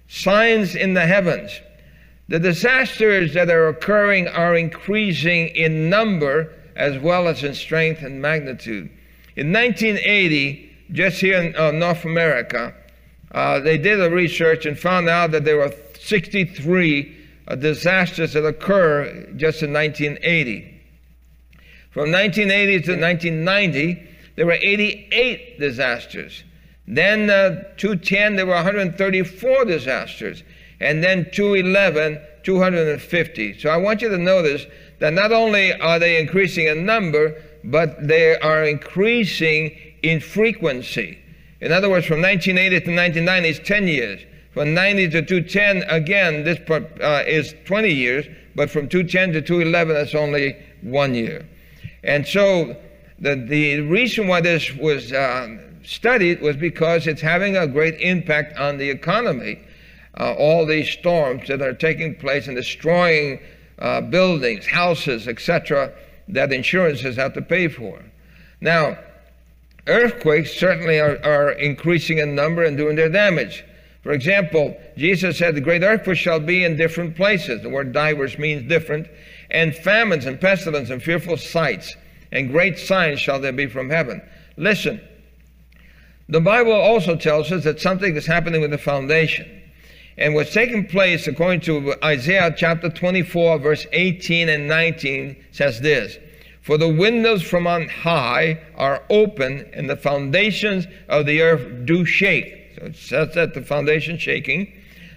Signs 0.08 0.74
in 0.74 0.94
the 0.94 1.06
heavens. 1.06 1.60
The 2.28 2.38
disasters 2.40 3.34
that 3.34 3.50
are 3.50 3.68
occurring 3.68 4.28
are 4.28 4.56
increasing 4.56 5.48
in 5.48 5.88
number 5.88 6.52
as 6.74 6.98
well 6.98 7.28
as 7.28 7.42
in 7.42 7.54
strength 7.54 8.02
and 8.02 8.20
magnitude. 8.20 8.90
In 9.36 9.52
1980, 9.52 10.76
just 10.92 11.20
here 11.20 11.40
in 11.40 11.56
uh, 11.56 11.70
North 11.70 12.04
America, 12.04 12.74
uh, 13.32 13.60
they 13.60 13.78
did 13.78 14.00
a 14.00 14.10
research 14.10 14.66
and 14.66 14.78
found 14.78 15.08
out 15.08 15.30
that 15.32 15.44
there 15.44 15.56
were 15.56 15.74
63 16.06 17.16
uh, 17.48 17.54
disasters 17.56 18.32
that 18.32 18.44
occur 18.44 19.32
just 19.36 19.62
in 19.62 19.72
1980. 19.72 20.72
From 21.90 22.12
1980 22.12 22.82
to 22.84 23.00
1990, 23.00 24.08
there 24.36 24.46
were 24.46 24.52
88 24.52 25.58
disasters. 25.58 26.44
Then 26.86 27.30
uh, 27.30 27.64
210, 27.76 28.36
there 28.36 28.46
were 28.46 28.54
134 28.54 29.64
disasters. 29.64 30.42
And 30.78 31.02
then 31.02 31.30
211, 31.32 32.20
250. 32.42 33.58
So 33.58 33.70
I 33.70 33.76
want 33.78 34.02
you 34.02 34.08
to 34.10 34.18
notice 34.18 34.66
that 34.98 35.12
not 35.12 35.32
only 35.32 35.72
are 35.72 35.98
they 35.98 36.20
increasing 36.20 36.66
in 36.66 36.84
number, 36.84 37.42
but 37.64 38.06
they 38.06 38.38
are 38.38 38.64
increasing 38.64 39.76
in 40.02 40.20
frequency. 40.20 41.18
In 41.60 41.72
other 41.72 41.88
words, 41.88 42.06
from 42.06 42.20
1980 42.20 42.84
to 42.84 42.94
1990 42.94 43.48
is 43.48 43.58
10 43.66 43.88
years. 43.88 44.20
From 44.56 44.72
90 44.72 45.10
to 45.10 45.20
210, 45.20 45.82
again, 45.90 46.42
this 46.42 46.58
uh, 46.70 47.22
is 47.26 47.54
20 47.66 47.92
years, 47.92 48.24
but 48.54 48.70
from 48.70 48.88
210 48.88 49.34
to 49.34 49.42
211, 49.42 49.92
that's 49.92 50.14
only 50.14 50.56
one 50.80 51.14
year. 51.14 51.46
And 52.02 52.26
so 52.26 52.74
the, 53.18 53.34
the 53.34 53.80
reason 53.80 54.28
why 54.28 54.40
this 54.40 54.74
was 54.76 55.12
uh, 55.12 55.58
studied 55.84 56.40
was 56.40 56.56
because 56.56 57.06
it's 57.06 57.20
having 57.20 57.54
a 57.54 57.66
great 57.66 58.00
impact 58.00 58.56
on 58.56 58.78
the 58.78 58.88
economy. 58.88 59.60
Uh, 60.18 60.32
all 60.38 60.64
these 60.64 60.88
storms 60.88 61.48
that 61.48 61.60
are 61.60 61.74
taking 61.74 62.14
place 62.14 62.46
and 62.46 62.56
destroying 62.56 63.38
uh, 63.80 64.00
buildings, 64.00 64.66
houses, 64.66 65.28
etc., 65.28 65.92
that 66.28 66.50
insurances 66.50 67.16
have 67.16 67.34
to 67.34 67.42
pay 67.42 67.68
for. 67.68 68.02
Now, 68.62 68.96
earthquakes 69.86 70.58
certainly 70.58 70.98
are, 70.98 71.22
are 71.22 71.50
increasing 71.50 72.16
in 72.16 72.34
number 72.34 72.64
and 72.64 72.74
doing 72.78 72.96
their 72.96 73.10
damage. 73.10 73.62
For 74.06 74.12
example, 74.12 74.80
Jesus 74.96 75.36
said, 75.36 75.56
The 75.56 75.60
great 75.60 75.82
earthquake 75.82 76.16
shall 76.16 76.38
be 76.38 76.62
in 76.62 76.76
different 76.76 77.16
places. 77.16 77.62
The 77.62 77.68
word 77.68 77.92
divers 77.92 78.38
means 78.38 78.68
different. 78.68 79.08
And 79.50 79.74
famines 79.74 80.26
and 80.26 80.40
pestilence 80.40 80.90
and 80.90 81.02
fearful 81.02 81.36
sights 81.36 81.96
and 82.30 82.52
great 82.52 82.78
signs 82.78 83.18
shall 83.18 83.40
there 83.40 83.52
be 83.52 83.66
from 83.66 83.90
heaven. 83.90 84.22
Listen, 84.56 85.00
the 86.28 86.40
Bible 86.40 86.70
also 86.70 87.16
tells 87.16 87.50
us 87.50 87.64
that 87.64 87.80
something 87.80 88.14
is 88.14 88.26
happening 88.26 88.60
with 88.60 88.70
the 88.70 88.78
foundation. 88.78 89.50
And 90.16 90.36
what's 90.36 90.54
taking 90.54 90.86
place, 90.86 91.26
according 91.26 91.62
to 91.62 91.96
Isaiah 92.04 92.54
chapter 92.56 92.88
24, 92.88 93.58
verse 93.58 93.88
18 93.90 94.48
and 94.48 94.68
19, 94.68 95.36
says 95.50 95.80
this 95.80 96.16
For 96.62 96.78
the 96.78 96.94
windows 96.94 97.42
from 97.42 97.66
on 97.66 97.88
high 97.88 98.62
are 98.76 99.02
open, 99.10 99.68
and 99.72 99.90
the 99.90 99.96
foundations 99.96 100.86
of 101.08 101.26
the 101.26 101.42
earth 101.42 101.86
do 101.86 102.04
shake. 102.04 102.65
So 102.76 102.86
it 102.86 102.96
says 102.96 103.34
that 103.34 103.54
the 103.54 103.62
foundation 103.62 104.18
shaking. 104.18 104.72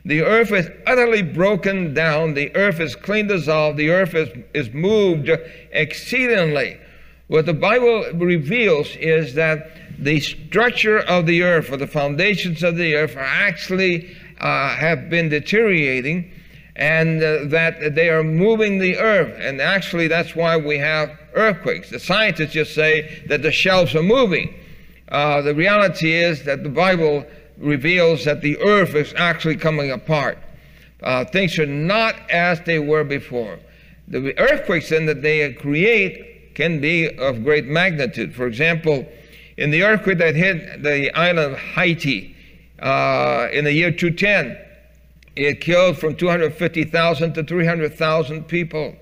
The 0.05 0.21
earth 0.21 0.51
is 0.51 0.69
utterly 0.87 1.21
broken 1.21 1.93
down. 1.93 2.33
The 2.33 2.55
earth 2.55 2.79
is 2.79 2.95
clean 2.95 3.27
dissolved. 3.27 3.77
The 3.77 3.89
earth 3.89 4.15
is, 4.15 4.29
is 4.53 4.73
moved 4.73 5.29
exceedingly. 5.71 6.79
What 7.27 7.45
the 7.45 7.53
Bible 7.53 8.05
reveals 8.13 8.95
is 8.95 9.33
that 9.35 9.71
the 9.99 10.21
structure 10.21 10.99
of 10.99 11.25
the 11.25 11.43
earth 11.43 11.71
or 11.71 11.77
the 11.77 11.87
foundations 11.87 12.63
of 12.63 12.77
the 12.77 12.95
earth 12.95 13.17
are 13.17 13.19
actually 13.19 14.15
uh, 14.39 14.69
have 14.69 15.09
been 15.09 15.27
deteriorating 15.27 16.31
and 16.77 17.21
uh, 17.21 17.43
that 17.45 17.93
they 17.93 18.09
are 18.09 18.23
moving 18.23 18.79
the 18.79 18.97
earth. 18.97 19.37
And 19.37 19.59
actually, 19.59 20.07
that's 20.07 20.33
why 20.33 20.55
we 20.55 20.77
have 20.77 21.11
earthquakes. 21.33 21.89
The 21.89 21.99
scientists 21.99 22.53
just 22.53 22.73
say 22.73 23.21
that 23.27 23.41
the 23.41 23.51
shelves 23.51 23.93
are 23.95 24.03
moving. 24.03 24.55
Uh, 25.09 25.41
the 25.41 25.53
reality 25.53 26.13
is 26.13 26.43
that 26.45 26.63
the 26.63 26.69
Bible 26.69 27.25
reveals 27.59 28.25
that 28.25 28.41
the 28.41 28.57
earth 28.59 28.95
is 28.95 29.13
actually 29.17 29.57
coming 29.57 29.91
apart. 29.91 30.37
Uh, 31.03 31.25
things 31.25 31.57
are 31.59 31.65
not 31.65 32.15
as 32.29 32.59
they 32.61 32.79
were 32.79 33.03
before. 33.03 33.59
The 34.07 34.37
earthquakes 34.39 34.89
then 34.89 35.05
that 35.05 35.21
they 35.21 35.53
create 35.53 36.55
can 36.55 36.81
be 36.81 37.15
of 37.17 37.43
great 37.43 37.65
magnitude. 37.65 38.33
For 38.35 38.47
example, 38.47 39.07
in 39.57 39.71
the 39.71 39.83
earthquake 39.83 40.17
that 40.17 40.35
hit 40.35 40.83
the 40.83 41.11
island 41.13 41.53
of 41.53 41.59
Haiti, 41.59 42.35
uh, 42.81 43.49
in 43.51 43.65
the 43.65 43.73
year 43.73 43.91
210. 43.91 44.57
It 45.35 45.61
killed 45.61 45.97
from 45.97 46.15
250,000 46.15 47.33
to 47.33 47.43
300,000 47.43 48.43
people. 48.47 48.95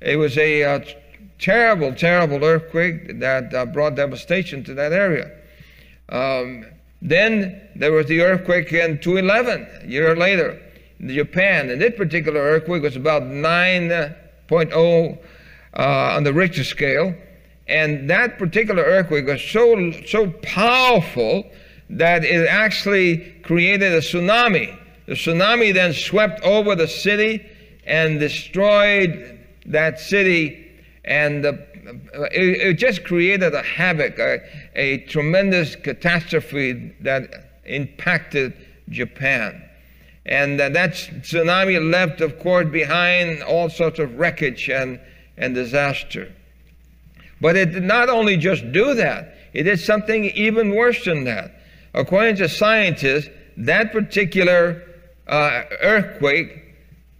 It 0.00 0.16
was 0.16 0.36
a 0.38 0.62
uh, 0.62 0.80
terrible, 1.38 1.94
terrible 1.94 2.44
earthquake 2.44 3.18
that 3.20 3.54
uh, 3.54 3.66
brought 3.66 3.96
devastation 3.96 4.62
to 4.64 4.74
that 4.74 4.92
area. 4.92 5.30
Um, 6.08 6.66
then 7.04 7.60
there 7.76 7.92
was 7.92 8.06
the 8.06 8.22
earthquake 8.22 8.72
in 8.72 8.98
211, 8.98 9.68
a 9.82 9.86
year 9.86 10.16
later, 10.16 10.58
in 10.98 11.10
Japan. 11.10 11.68
And 11.68 11.80
this 11.80 11.94
particular 11.94 12.40
earthquake 12.40 12.82
was 12.82 12.96
about 12.96 13.22
9.0 13.24 15.18
uh, 15.76 15.82
on 16.16 16.24
the 16.24 16.32
Richter 16.32 16.64
scale. 16.64 17.14
And 17.68 18.08
that 18.08 18.38
particular 18.38 18.82
earthquake 18.82 19.26
was 19.26 19.42
so, 19.42 19.92
so 20.06 20.30
powerful 20.42 21.44
that 21.90 22.24
it 22.24 22.48
actually 22.48 23.18
created 23.42 23.92
a 23.92 24.00
tsunami. 24.00 24.74
The 25.04 25.12
tsunami 25.12 25.74
then 25.74 25.92
swept 25.92 26.42
over 26.42 26.74
the 26.74 26.88
city 26.88 27.46
and 27.84 28.18
destroyed 28.18 29.38
that 29.66 30.00
city, 30.00 30.72
and 31.04 31.44
the, 31.44 31.66
it, 31.86 32.60
it, 32.68 32.74
just 32.74 33.04
created 33.04 33.54
a 33.54 33.62
havoc, 33.62 34.18
a, 34.18 34.40
a 34.74 34.98
tremendous 35.06 35.76
catastrophe 35.76 36.94
that 37.00 37.60
impacted 37.64 38.54
Japan. 38.88 39.62
And 40.26 40.60
uh, 40.60 40.70
that 40.70 40.92
tsunami 40.92 41.90
left, 41.90 42.20
of 42.20 42.38
course, 42.38 42.68
behind 42.70 43.42
all 43.42 43.68
sorts 43.68 43.98
of 43.98 44.18
wreckage 44.18 44.70
and, 44.70 44.98
and 45.36 45.54
disaster. 45.54 46.32
But 47.40 47.56
it 47.56 47.72
did 47.72 47.82
not 47.82 48.08
only 48.08 48.36
just 48.36 48.70
do 48.72 48.94
that, 48.94 49.36
it 49.52 49.64
did 49.64 49.80
something 49.80 50.24
even 50.24 50.74
worse 50.74 51.04
than 51.04 51.24
that. 51.24 51.60
According 51.92 52.36
to 52.36 52.48
scientists, 52.48 53.28
that 53.56 53.92
particular 53.92 54.82
uh, 55.28 55.62
earthquake 55.82 56.62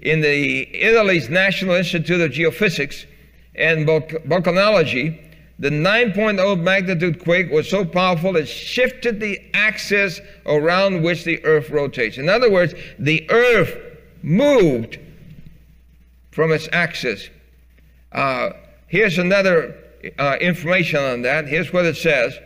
in 0.00 0.20
the 0.20 0.68
Italy's 0.74 1.28
National 1.28 1.74
Institute 1.74 2.20
of 2.20 2.30
Geophysics 2.30 3.06
and 3.54 3.86
Volcanology, 3.86 5.20
the 5.58 5.70
9.0 5.70 6.60
magnitude 6.60 7.22
quake 7.22 7.50
was 7.50 7.68
so 7.68 7.84
powerful 7.84 8.36
it 8.36 8.46
shifted 8.46 9.20
the 9.20 9.40
axis 9.54 10.20
around 10.46 11.02
which 11.02 11.24
the 11.24 11.44
earth 11.44 11.70
rotates. 11.70 12.18
In 12.18 12.28
other 12.28 12.50
words, 12.50 12.74
the 12.98 13.28
earth 13.30 13.76
moved 14.22 14.98
from 16.32 16.50
its 16.52 16.68
axis. 16.72 17.30
Uh, 18.10 18.50
here's 18.88 19.18
another 19.18 19.76
uh, 20.18 20.36
information 20.40 21.00
on 21.00 21.22
that. 21.22 21.46
Here's 21.46 21.72
what 21.72 21.84
it 21.84 21.96
says. 21.96 22.36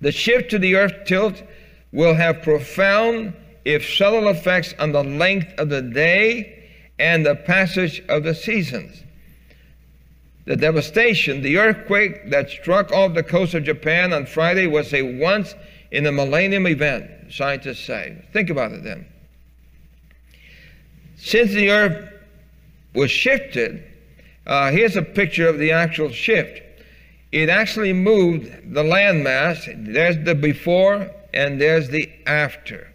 The 0.00 0.12
shift 0.12 0.50
to 0.50 0.58
the 0.58 0.76
earth 0.76 1.06
tilt 1.06 1.42
will 1.90 2.14
have 2.14 2.42
profound, 2.42 3.34
if 3.64 3.88
subtle, 3.88 4.28
effects 4.28 4.74
on 4.78 4.92
the 4.92 5.02
length 5.02 5.58
of 5.58 5.70
the 5.70 5.82
day 5.82 6.68
and 6.98 7.26
the 7.26 7.34
passage 7.34 8.02
of 8.08 8.22
the 8.22 8.34
seasons. 8.34 9.02
The 10.46 10.56
devastation, 10.56 11.42
the 11.42 11.58
earthquake 11.58 12.30
that 12.30 12.50
struck 12.50 12.92
off 12.92 13.14
the 13.14 13.22
coast 13.22 13.54
of 13.54 13.64
Japan 13.64 14.12
on 14.12 14.26
Friday 14.26 14.66
was 14.66 14.94
a 14.94 15.02
once 15.18 15.54
in 15.90 16.06
a 16.06 16.12
millennium 16.12 16.66
event, 16.66 17.10
scientists 17.30 17.84
say. 17.84 18.24
Think 18.32 18.48
about 18.50 18.72
it 18.72 18.84
then. 18.84 19.06
Since 21.16 21.52
the 21.52 21.70
earth 21.70 22.12
was 22.94 23.10
shifted, 23.10 23.82
uh, 24.46 24.70
here's 24.70 24.96
a 24.96 25.02
picture 25.02 25.48
of 25.48 25.58
the 25.58 25.72
actual 25.72 26.10
shift 26.10 26.62
it 27.32 27.48
actually 27.48 27.92
moved 27.92 28.72
the 28.72 28.82
landmass. 28.82 29.66
There's 29.92 30.16
the 30.24 30.34
before 30.34 31.10
and 31.34 31.60
there's 31.60 31.88
the 31.88 32.10
after. 32.26 32.90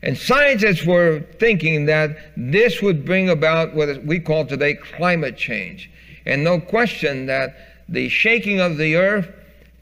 And 0.00 0.16
scientists 0.16 0.86
were 0.86 1.20
thinking 1.38 1.86
that 1.86 2.16
this 2.36 2.80
would 2.80 3.04
bring 3.04 3.28
about 3.28 3.74
what 3.74 4.04
we 4.04 4.20
call 4.20 4.46
today 4.46 4.74
climate 4.74 5.36
change. 5.36 5.90
And 6.28 6.44
no 6.44 6.60
question 6.60 7.24
that 7.26 7.56
the 7.88 8.10
shaking 8.10 8.60
of 8.60 8.76
the 8.76 8.96
earth, 8.96 9.32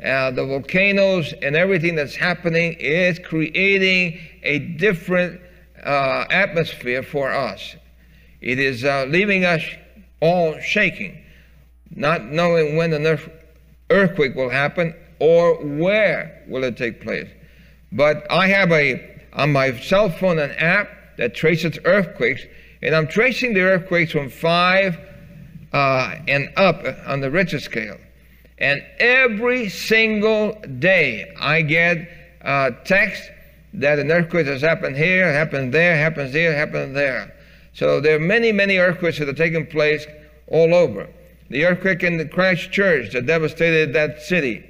uh, 0.02 0.30
the 0.30 0.46
volcanoes, 0.46 1.34
and 1.42 1.56
everything 1.56 1.96
that's 1.96 2.14
happening 2.14 2.76
is 2.78 3.18
creating 3.18 4.20
a 4.44 4.60
different 4.60 5.40
uh, 5.84 6.24
atmosphere 6.30 7.02
for 7.02 7.32
us. 7.32 7.74
It 8.40 8.60
is 8.60 8.84
uh, 8.84 9.06
leaving 9.08 9.44
us 9.44 9.62
all 10.20 10.58
shaking, 10.60 11.20
not 11.90 12.24
knowing 12.26 12.76
when 12.76 12.90
the 12.90 13.20
earthquake 13.90 14.36
will 14.36 14.50
happen 14.50 14.94
or 15.18 15.56
where 15.56 16.44
will 16.46 16.62
it 16.62 16.76
take 16.76 17.00
place. 17.00 17.28
But 17.90 18.24
I 18.30 18.46
have 18.46 18.70
a 18.70 19.14
on 19.32 19.52
my 19.52 19.78
cell 19.80 20.10
phone 20.10 20.38
an 20.38 20.52
app 20.52 20.88
that 21.18 21.34
traces 21.34 21.76
earthquakes, 21.84 22.42
and 22.82 22.94
I'm 22.94 23.08
tracing 23.08 23.52
the 23.52 23.62
earthquakes 23.62 24.12
from 24.12 24.30
five 24.30 24.96
uh, 25.72 26.14
and 26.28 26.50
up 26.56 26.84
on 27.06 27.20
the 27.20 27.30
Richter 27.30 27.60
scale. 27.60 27.98
And 28.58 28.82
every 28.98 29.68
single 29.68 30.60
day 30.78 31.32
I 31.38 31.62
get 31.62 32.08
uh, 32.42 32.70
text 32.84 33.30
that 33.74 33.98
an 33.98 34.10
earthquake 34.10 34.46
has 34.46 34.62
happened 34.62 34.96
here, 34.96 35.30
happened 35.30 35.74
there, 35.74 35.96
happens 35.96 36.32
here, 36.32 36.54
happened 36.54 36.96
there. 36.96 37.34
So 37.74 38.00
there 38.00 38.16
are 38.16 38.20
many, 38.20 38.52
many 38.52 38.78
earthquakes 38.78 39.18
that 39.18 39.28
are 39.28 39.34
taking 39.34 39.66
place 39.66 40.06
all 40.48 40.74
over. 40.74 41.08
The 41.50 41.66
earthquake 41.66 42.02
in 42.02 42.16
the 42.16 42.24
Christchurch 42.24 43.12
that 43.12 43.26
devastated 43.26 43.92
that 43.92 44.22
city. 44.22 44.64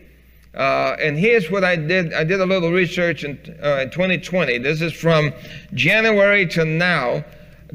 Uh, 0.55 0.97
and 0.99 1.19
here's 1.19 1.51
what 1.51 1.65
I 1.65 1.77
did. 1.77 2.13
I 2.15 2.25
did 2.25 2.41
a 2.41 2.47
little 2.47 2.73
research 2.73 3.25
in, 3.25 3.39
uh, 3.63 3.81
in 3.83 3.91
2020. 3.91 4.59
This 4.59 4.81
is 4.81 4.93
from 4.93 5.33
January 5.75 6.47
to 6.49 6.65
now 6.65 7.25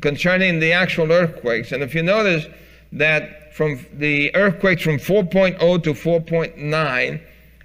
concerning 0.01 0.59
the 0.59 0.73
actual 0.73 1.11
earthquakes. 1.11 1.71
And 1.71 1.83
if 1.83 1.95
you 1.95 2.01
notice 2.01 2.47
that 2.91 3.53
from 3.53 3.85
the 3.93 4.33
earthquakes 4.35 4.81
from 4.81 4.97
4.0 4.97 5.83
to 5.83 5.93
4.9 5.93 7.21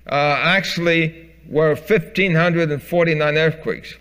uh, 0.09 0.15
actually 0.15 1.31
were 1.49 1.75
1,549 1.75 3.37
earthquakes. 3.37 3.95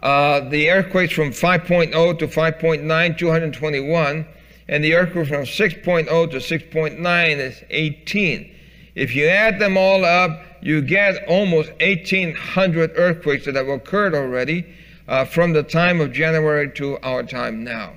Uh, 0.00 0.48
the 0.48 0.70
earthquakes 0.70 1.12
from 1.12 1.30
5.0 1.30 2.18
to 2.18 2.28
5.9, 2.28 3.18
221. 3.18 4.26
And 4.68 4.84
the 4.84 4.94
earthquake 4.94 5.28
from 5.28 5.44
6.0 5.44 6.30
to 6.30 6.36
6.9 6.36 7.38
is 7.38 7.62
18. 7.70 8.54
If 8.94 9.14
you 9.14 9.26
add 9.26 9.58
them 9.58 9.76
all 9.76 10.04
up, 10.04 10.42
you 10.60 10.82
get 10.82 11.26
almost 11.26 11.70
1,800 11.80 12.92
earthquakes 12.96 13.46
that 13.46 13.54
have 13.54 13.68
occurred 13.68 14.14
already 14.14 14.66
uh, 15.06 15.24
from 15.24 15.52
the 15.52 15.62
time 15.62 16.00
of 16.00 16.12
January 16.12 16.70
to 16.72 16.98
our 16.98 17.22
time 17.22 17.64
now. 17.64 17.96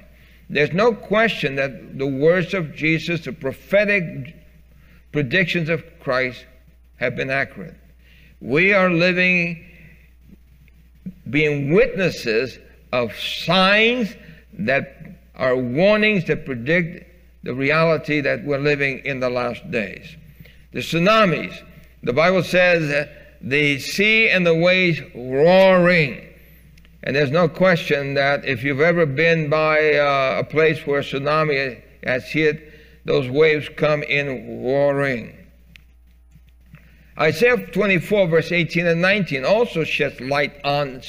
There's 0.51 0.73
no 0.73 0.93
question 0.93 1.55
that 1.55 1.97
the 1.97 2.05
words 2.05 2.53
of 2.53 2.75
Jesus, 2.75 3.21
the 3.21 3.31
prophetic 3.31 4.35
predictions 5.13 5.69
of 5.69 5.83
Christ, 6.01 6.45
have 6.97 7.15
been 7.15 7.29
accurate. 7.29 7.77
We 8.41 8.73
are 8.73 8.89
living, 8.89 9.65
being 11.29 11.73
witnesses 11.73 12.59
of 12.91 13.17
signs 13.17 14.13
that 14.53 14.97
are 15.35 15.55
warnings 15.55 16.25
that 16.25 16.45
predict 16.45 17.07
the 17.43 17.55
reality 17.55 18.19
that 18.19 18.43
we're 18.43 18.59
living 18.59 18.99
in 19.05 19.21
the 19.21 19.29
last 19.29 19.71
days 19.71 20.17
the 20.71 20.79
tsunamis. 20.79 21.53
The 22.03 22.13
Bible 22.13 22.43
says 22.43 23.07
the 23.41 23.79
sea 23.79 24.29
and 24.29 24.45
the 24.45 24.55
waves 24.55 25.01
roaring. 25.13 26.30
And 27.03 27.15
there's 27.15 27.31
no 27.31 27.49
question 27.49 28.13
that 28.13 28.45
if 28.45 28.63
you've 28.63 28.81
ever 28.81 29.05
been 29.05 29.49
by 29.49 29.95
uh, 29.95 30.39
a 30.39 30.43
place 30.43 30.85
where 30.85 30.99
a 30.99 31.03
tsunami 31.03 31.81
has 32.03 32.25
hit, 32.25 32.71
those 33.05 33.27
waves 33.27 33.69
come 33.75 34.03
in 34.03 34.63
roaring. 34.63 35.35
Isaiah 37.19 37.57
24, 37.67 38.27
verse 38.27 38.51
18 38.51 38.85
and 38.85 39.01
19 39.01 39.45
also 39.45 39.83
sheds 39.83 40.19
light 40.21 40.53
on 40.63 41.01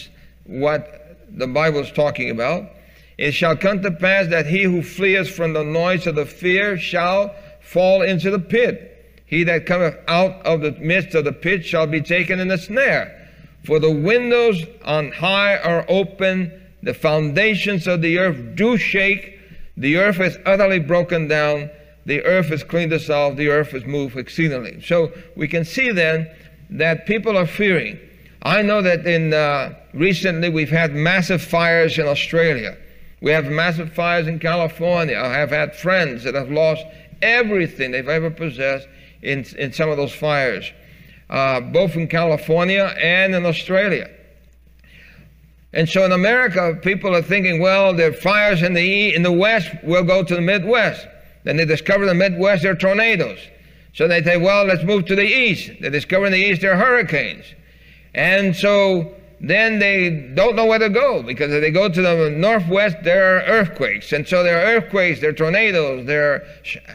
what 0.45 1.19
the 1.29 1.47
Bible 1.47 1.81
is 1.81 1.93
talking 1.93 2.31
about. 2.31 2.71
It 3.19 3.33
shall 3.33 3.57
come 3.57 3.83
to 3.83 3.91
pass 3.91 4.29
that 4.29 4.47
he 4.47 4.63
who 4.65 4.83
fleeth 4.83 5.29
from 5.29 5.53
the 5.53 5.63
noise 5.63 6.07
of 6.07 6.15
the 6.15 6.27
fear 6.27 6.79
shall 6.79 7.35
fall 7.61 8.03
into 8.03 8.31
the 8.31 8.39
pit. 8.39 9.23
He 9.27 9.45
that 9.45 9.67
cometh 9.67 9.97
out 10.09 10.45
of 10.45 10.61
the 10.61 10.73
midst 10.73 11.15
of 11.15 11.25
the 11.25 11.33
pit 11.33 11.65
shall 11.65 11.87
be 11.87 12.01
taken 12.01 12.41
in 12.41 12.51
a 12.51 12.59
snare. 12.59 13.22
For 13.64 13.79
the 13.79 13.90
windows 13.90 14.64
on 14.85 15.12
high 15.12 15.57
are 15.57 15.85
open, 15.88 16.61
the 16.83 16.94
foundations 16.94 17.87
of 17.87 18.03
the 18.03 18.18
earth 18.18 18.57
do 18.57 18.77
shake, 18.77 19.38
the 19.77 19.96
earth 19.96 20.20
is 20.20 20.37
utterly 20.44 20.81
broken 20.81 21.29
down, 21.29 21.70
the 22.05 22.22
earth 22.25 22.51
is 22.51 22.64
clean 22.64 22.88
dissolved, 22.88 23.37
the 23.37 23.48
earth 23.48 23.72
is 23.75 23.85
moved 23.85 24.16
exceedingly. 24.16 24.83
So 24.83 25.12
we 25.37 25.46
can 25.46 25.64
see 25.64 25.92
then 25.92 26.29
that 26.70 27.07
people 27.07 27.37
are 27.37 27.46
fearing. 27.46 27.98
I 28.42 28.62
know 28.62 28.83
that 28.83 29.07
in 29.07 29.33
uh, 29.33 29.75
recently 29.94 30.48
we've 30.48 30.70
had 30.70 30.94
massive 30.94 31.40
fires 31.40 31.98
in 31.98 32.09
Australia. 32.09 32.77
We 33.20 33.31
have 33.31 33.44
massive 33.44 33.92
fires 33.92 34.27
in 34.27 34.40
California. 34.40 35.16
I 35.16 35.35
have 35.35 35.51
had 35.51 35.77
friends 35.77 36.25
that 36.25 36.35
have 36.35 36.51
lost 36.51 36.85
everything 37.22 37.92
they've 37.92 38.09
ever 38.09 38.31
possessed 38.31 38.88
in, 39.22 39.44
in 39.57 39.72
some 39.72 39.88
of 39.88 39.96
those 39.96 40.12
fires, 40.12 40.72
uh, 41.33 41.61
both 41.61 41.97
in 41.97 42.07
California 42.07 42.95
and 43.01 43.35
in 43.35 43.47
Australia. 43.47 44.09
And 45.73 45.88
so 45.88 46.05
in 46.05 46.12
America, 46.12 46.79
people 46.83 47.16
are 47.16 47.23
thinking, 47.23 47.59
well, 47.59 47.99
are 47.99 48.12
fires 48.12 48.62
in 48.62 48.75
the, 48.75 49.14
in 49.14 49.23
the 49.23 49.33
West, 49.33 49.71
we'll 49.83 50.05
go 50.05 50.23
to 50.23 50.35
the 50.35 50.42
Midwest. 50.42 51.09
Then 51.45 51.57
they 51.57 51.64
discover 51.64 52.03
in 52.03 52.09
the 52.09 52.14
Midwest, 52.14 52.62
there 52.62 52.73
are 52.73 52.77
tornadoes. 52.77 53.38
So 53.95 54.07
they 54.07 54.23
say, 54.23 54.37
well, 54.37 54.66
let's 54.66 54.85
move 54.85 55.07
to 55.07 55.16
the 55.16 55.25
East. 55.25 55.71
They 55.81 55.88
discover 55.88 56.27
in 56.27 56.33
the 56.33 56.38
East 56.38 56.61
there 56.61 56.75
are 56.75 56.77
hurricanes. 56.77 57.47
And 58.14 58.55
so 58.55 59.14
then 59.40 59.79
they 59.79 60.33
don't 60.35 60.55
know 60.55 60.66
where 60.66 60.79
to 60.79 60.90
go 60.90 61.23
because 61.23 61.51
if 61.51 61.62
they 61.62 61.71
go 61.71 61.88
to 61.88 62.03
the 62.03 62.31
Northwest, 62.31 62.99
there 63.05 63.38
are 63.38 63.42
earthquakes. 63.45 64.12
And 64.12 64.29
so 64.29 64.42
there 64.42 64.59
are 64.59 64.77
earthquakes, 64.77 65.21
there 65.21 65.31
are 65.31 65.33
tornadoes, 65.33 66.07
there 66.07 66.35
are 66.35 66.45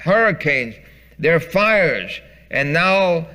hurricanes. 0.03 0.75
There 1.17 1.35
are 1.35 1.39
fires, 1.39 2.21
and 2.51 2.71
now 2.71 3.27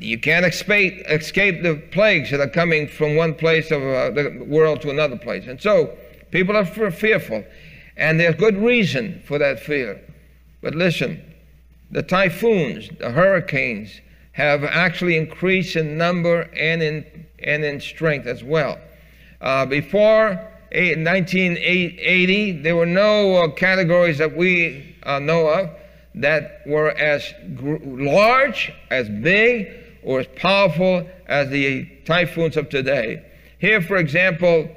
you 0.00 0.18
can't 0.18 0.46
escape, 0.46 1.02
escape 1.08 1.62
the 1.62 1.76
plagues 1.92 2.30
that 2.30 2.40
are 2.40 2.48
coming 2.48 2.88
from 2.88 3.16
one 3.16 3.34
place 3.34 3.70
of 3.70 3.82
uh, 3.82 4.10
the 4.10 4.44
world 4.46 4.80
to 4.82 4.90
another 4.90 5.16
place. 5.16 5.46
And 5.46 5.60
so 5.60 5.96
people 6.30 6.56
are 6.56 6.64
fearful, 6.64 7.44
and 7.96 8.18
there's 8.18 8.34
good 8.36 8.56
reason 8.56 9.22
for 9.26 9.38
that 9.38 9.60
fear. 9.60 10.00
But 10.62 10.74
listen, 10.74 11.22
the 11.90 12.02
typhoons, 12.02 12.88
the 12.98 13.10
hurricanes, 13.10 14.00
have 14.32 14.64
actually 14.64 15.16
increased 15.16 15.76
in 15.76 15.98
number 15.98 16.42
and 16.56 16.82
in, 16.82 17.26
and 17.40 17.64
in 17.64 17.80
strength 17.80 18.26
as 18.26 18.42
well. 18.42 18.78
Uh, 19.40 19.66
before 19.66 20.30
1980, 20.72 22.62
there 22.62 22.76
were 22.76 22.86
no 22.86 23.36
uh, 23.36 23.48
categories 23.48 24.18
that 24.18 24.36
we 24.36 24.96
uh, 25.02 25.18
know 25.18 25.48
of 25.48 25.70
that 26.14 26.62
were 26.66 26.90
as 26.90 27.34
large, 27.60 28.72
as 28.90 29.08
big, 29.08 29.79
or 30.02 30.20
as 30.20 30.26
powerful 30.36 31.06
as 31.26 31.48
the 31.50 31.86
typhoons 32.04 32.56
of 32.56 32.68
today. 32.68 33.24
Here, 33.58 33.80
for 33.80 33.96
example, 33.96 34.70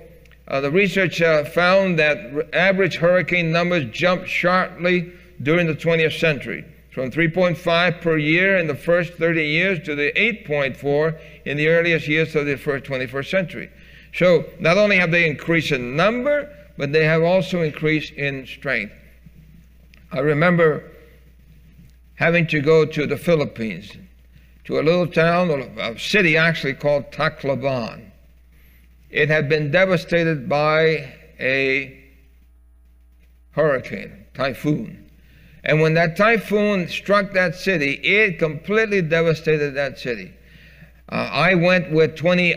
uh, 0.48 0.62
the 0.62 0.72
research 0.72 1.22
uh, 1.22 1.46
found 1.46 1.98
that 2.00 2.50
average 2.54 2.98
hurricane 2.98 3.52
numbers 3.52 3.86
jumped 3.92 4.28
sharply 4.28 5.12
during 5.42 5.68
the 5.68 5.76
20th 5.76 6.20
century, 6.20 6.66
from 6.92 7.10
3.5 7.10 8.02
per 8.02 8.18
year 8.18 8.58
in 8.58 8.68
the 8.68 8.76
first 8.76 9.14
30 9.14 9.44
years 9.44 9.80
to 9.86 9.96
the 9.96 10.12
8.4 10.14 11.20
in 11.46 11.58
the 11.58 11.68
earliest 11.68 12.08
years 12.08 12.36
of 12.36 12.46
the 12.46 12.58
first 12.58 12.86
21st 12.86 13.30
century. 13.30 13.70
So 14.14 14.46
not 14.60 14.78
only 14.78 14.98
have 14.98 15.12
they 15.12 15.26
increased 15.26 15.72
in 15.72 15.96
number, 15.96 16.50
but 16.78 16.92
they 16.92 17.06
have 17.06 17.24
also 17.24 17.62
increased 17.62 18.14
in 18.14 18.46
strength. 18.46 18.94
I 20.12 20.20
remember 20.20 20.92
having 22.16 22.46
to 22.48 22.62
go 22.62 22.86
to 22.86 23.08
the 23.08 23.18
Philippines, 23.18 23.92
to 24.66 24.80
a 24.80 24.82
little 24.82 25.08
town, 25.08 25.50
a 25.78 25.98
city 26.00 26.38
actually 26.38 26.74
called 26.74 27.12
Tacloban. 27.12 28.12
It 29.10 29.30
had 29.30 29.50
been 29.50 29.72
devastated 29.72 30.48
by 30.48 31.14
a 31.40 32.04
hurricane, 33.52 34.26
typhoon. 34.34 35.10
And 35.64 35.82
when 35.82 35.94
that 35.94 36.18
typhoon 36.18 36.88
struck 36.88 37.34
that 37.34 37.56
city, 37.56 37.94
it 37.94 38.40
completely 38.40 39.02
devastated 39.02 39.76
that 39.76 40.00
city. 40.00 40.34
Uh, 41.10 41.30
I 41.32 41.56
went 41.56 41.92
with 41.92 42.16
20 42.16 42.56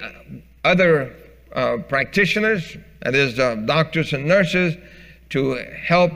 other 0.64 1.14
uh, 1.52 1.78
practitioners, 1.88 2.76
that 3.02 3.14
is, 3.14 3.38
uh, 3.38 3.56
doctors 3.56 4.12
and 4.12 4.26
nurses, 4.26 4.76
to 5.30 5.54
help 5.82 6.12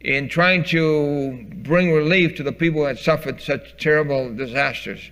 in 0.00 0.28
trying 0.28 0.64
to 0.64 1.44
bring 1.56 1.92
relief 1.92 2.36
to 2.36 2.42
the 2.42 2.52
people 2.52 2.82
who 2.82 2.86
had 2.86 2.98
suffered 2.98 3.40
such 3.40 3.76
terrible 3.78 4.34
disasters. 4.34 5.10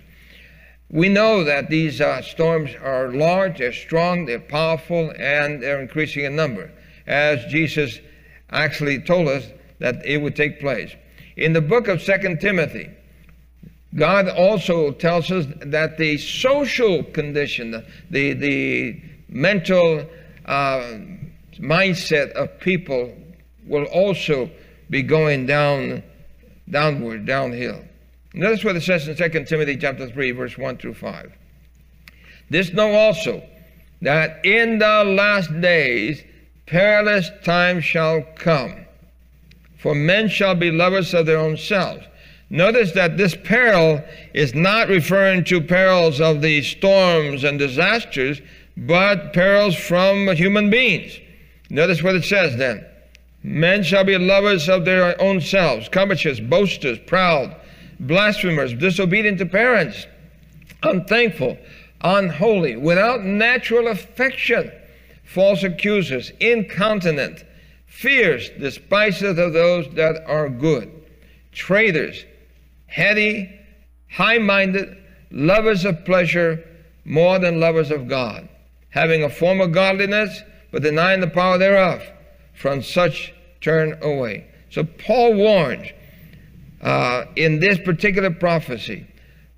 We 0.89 1.09
know 1.09 1.43
that 1.43 1.69
these 1.69 1.99
uh, 1.99 2.21
storms 2.21 2.71
are 2.81 3.11
large, 3.11 3.57
they're 3.57 3.73
strong, 3.73 4.25
they're 4.25 4.39
powerful, 4.39 5.11
and 5.17 5.61
they're 5.61 5.81
increasing 5.81 6.23
in 6.23 6.35
number, 6.35 6.71
as 7.05 7.43
Jesus 7.51 7.99
actually 8.49 9.01
told 9.01 9.27
us 9.27 9.45
that 9.79 10.05
it 10.05 10.21
would 10.21 10.35
take 10.35 10.61
place. 10.61 10.91
In 11.35 11.51
the 11.51 11.61
book 11.61 11.89
of 11.89 12.01
Second 12.01 12.39
Timothy, 12.39 12.89
God 13.95 14.29
also 14.29 14.91
tells 14.91 15.29
us 15.29 15.45
that 15.59 15.97
the 15.97 16.17
social 16.17 17.03
condition, 17.03 17.83
the, 18.09 18.33
the 18.33 19.01
mental 19.27 20.05
uh, 20.45 20.99
mindset 21.59 22.31
of 22.31 22.59
people 22.59 23.13
will 23.65 23.85
also 23.85 24.49
be 24.89 25.01
going 25.01 25.45
down, 25.45 26.03
downward, 26.69 27.25
downhill. 27.25 27.83
Notice 28.33 28.63
what 28.63 28.75
it 28.75 28.83
says 28.83 29.07
in 29.07 29.15
2 29.15 29.45
Timothy 29.45 29.77
chapter 29.77 30.09
3, 30.09 30.31
verse 30.31 30.57
1 30.57 30.77
through 30.77 30.93
5. 30.93 31.33
This 32.49 32.71
know 32.71 32.93
also 32.93 33.43
that 34.01 34.45
in 34.45 34.79
the 34.79 35.03
last 35.03 35.49
days 35.59 36.23
perilous 36.65 37.31
times 37.43 37.83
shall 37.83 38.21
come. 38.35 38.85
For 39.79 39.95
men 39.95 40.29
shall 40.29 40.55
be 40.55 40.71
lovers 40.71 41.13
of 41.13 41.25
their 41.25 41.37
own 41.37 41.57
selves. 41.57 42.03
Notice 42.49 42.93
that 42.93 43.17
this 43.17 43.35
peril 43.35 44.03
is 44.33 44.55
not 44.55 44.87
referring 44.87 45.43
to 45.45 45.59
perils 45.61 46.21
of 46.21 46.41
the 46.41 46.61
storms 46.61 47.43
and 47.43 47.59
disasters, 47.59 48.41
but 48.77 49.33
perils 49.33 49.75
from 49.75 50.27
human 50.35 50.69
beings. 50.69 51.19
Notice 51.69 52.01
what 52.01 52.15
it 52.15 52.23
says 52.23 52.55
then. 52.55 52.85
Men 53.43 53.83
shall 53.83 54.03
be 54.03 54.17
lovers 54.17 54.67
of 54.67 54.85
their 54.85 55.19
own 55.21 55.41
selves, 55.41 55.89
covetous, 55.89 56.39
boasters, 56.39 56.99
proud, 56.99 57.55
blasphemers, 57.99 58.73
disobedient 58.73 59.37
to 59.39 59.45
parents, 59.45 60.07
unthankful, 60.83 61.57
unholy, 62.01 62.75
without 62.75 63.23
natural 63.23 63.87
affection, 63.87 64.71
false 65.23 65.63
accusers, 65.63 66.31
incontinent, 66.39 67.43
fierce, 67.85 68.49
despisers 68.59 69.37
of 69.37 69.53
those 69.53 69.87
that 69.95 70.23
are 70.27 70.49
good, 70.49 70.91
traitors, 71.51 72.25
heady, 72.87 73.49
high 74.11 74.37
minded, 74.37 74.97
lovers 75.31 75.85
of 75.85 76.05
pleasure 76.05 76.63
more 77.05 77.39
than 77.39 77.59
lovers 77.59 77.91
of 77.91 78.07
God, 78.07 78.47
having 78.89 79.23
a 79.23 79.29
form 79.29 79.61
of 79.61 79.71
godliness, 79.71 80.41
but 80.71 80.83
denying 80.83 81.21
the 81.21 81.27
power 81.27 81.57
thereof. 81.57 82.01
From 82.57 82.81
such 82.81 83.33
turn 83.61 83.97
away. 84.01 84.47
So 84.69 84.83
Paul 84.83 85.35
warned 85.35 85.93
uh, 86.81 87.25
in 87.35 87.59
this 87.59 87.79
particular 87.79 88.31
prophecy 88.31 89.05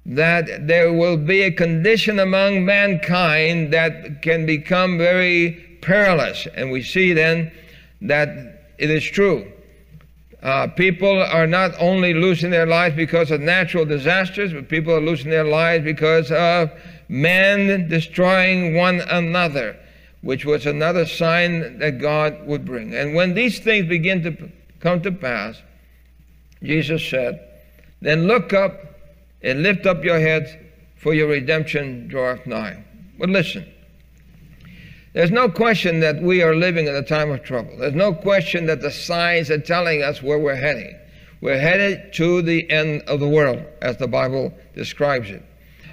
that 0.05 0.67
there 0.67 0.93
will 0.93 1.17
be 1.17 1.43
a 1.43 1.51
condition 1.51 2.19
among 2.19 2.65
mankind 2.65 3.73
that 3.73 4.21
can 4.21 4.45
become 4.45 4.97
very 4.97 5.79
perilous. 5.81 6.47
And 6.55 6.71
we 6.71 6.81
see 6.81 7.13
then 7.13 7.51
that 8.01 8.29
it 8.77 8.89
is 8.89 9.03
true. 9.03 9.51
Uh, 10.41 10.67
people 10.67 11.21
are 11.21 11.47
not 11.47 11.71
only 11.79 12.13
losing 12.13 12.49
their 12.49 12.65
lives 12.65 12.95
because 12.95 13.29
of 13.29 13.41
natural 13.41 13.85
disasters, 13.85 14.53
but 14.53 14.69
people 14.69 14.93
are 14.93 15.01
losing 15.01 15.29
their 15.29 15.43
lives 15.43 15.83
because 15.83 16.31
of 16.31 16.71
men 17.09 17.89
destroying 17.89 18.73
one 18.75 19.01
another, 19.01 19.77
which 20.21 20.45
was 20.45 20.65
another 20.65 21.05
sign 21.05 21.79
that 21.79 21.99
God 21.99 22.45
would 22.45 22.65
bring. 22.65 22.93
And 22.93 23.15
when 23.15 23.34
these 23.34 23.60
things 23.60 23.88
begin 23.88 24.23
to 24.23 24.51
come 24.79 25.01
to 25.01 25.12
pass, 25.12 25.62
Jesus 26.62 27.08
said, 27.08 27.39
Then 28.01 28.27
look 28.27 28.53
up 28.53 28.73
and 29.41 29.63
lift 29.63 29.86
up 29.86 30.03
your 30.03 30.19
heads, 30.19 30.51
for 30.97 31.13
your 31.13 31.29
redemption 31.29 32.08
draweth 32.10 32.45
nigh. 32.45 32.84
But 33.17 33.29
listen, 33.29 33.65
there's 35.13 35.32
no 35.32 35.49
question 35.49 36.01
that 36.01 36.21
we 36.21 36.43
are 36.43 36.55
living 36.55 36.88
in 36.88 36.95
a 36.95 37.01
time 37.01 37.32
of 37.32 37.43
trouble. 37.43 37.77
There's 37.77 37.93
no 37.93 38.13
question 38.13 38.65
that 38.65 38.82
the 38.82 38.91
signs 38.91 39.49
are 39.49 39.60
telling 39.60 40.03
us 40.03 40.21
where 40.21 40.38
we're 40.38 40.55
heading. 40.55 40.97
We're 41.41 41.60
headed 41.60 42.13
to 42.13 42.41
the 42.41 42.69
end 42.69 43.03
of 43.03 43.21
the 43.21 43.27
world, 43.27 43.63
as 43.82 43.95
the 43.97 44.08
Bible 44.08 44.53
describes 44.75 45.29
it. 45.29 45.43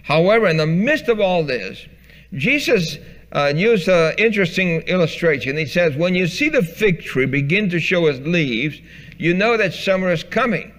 However, 0.02 0.48
in 0.48 0.56
the 0.56 0.66
midst 0.66 1.08
of 1.08 1.20
all 1.20 1.44
this, 1.44 1.86
Jesus 2.34 2.98
uh, 3.32 3.52
used 3.54 3.88
an 3.88 4.14
interesting 4.18 4.82
illustration. 4.82 5.56
He 5.56 5.66
says, 5.66 5.96
When 5.96 6.14
you 6.14 6.26
see 6.26 6.48
the 6.48 6.62
fig 6.62 7.02
tree 7.02 7.26
begin 7.26 7.68
to 7.70 7.80
show 7.80 8.06
its 8.06 8.20
leaves, 8.20 8.80
you 9.18 9.34
know 9.34 9.56
that 9.56 9.74
summer 9.74 10.10
is 10.10 10.22
coming. 10.22 10.72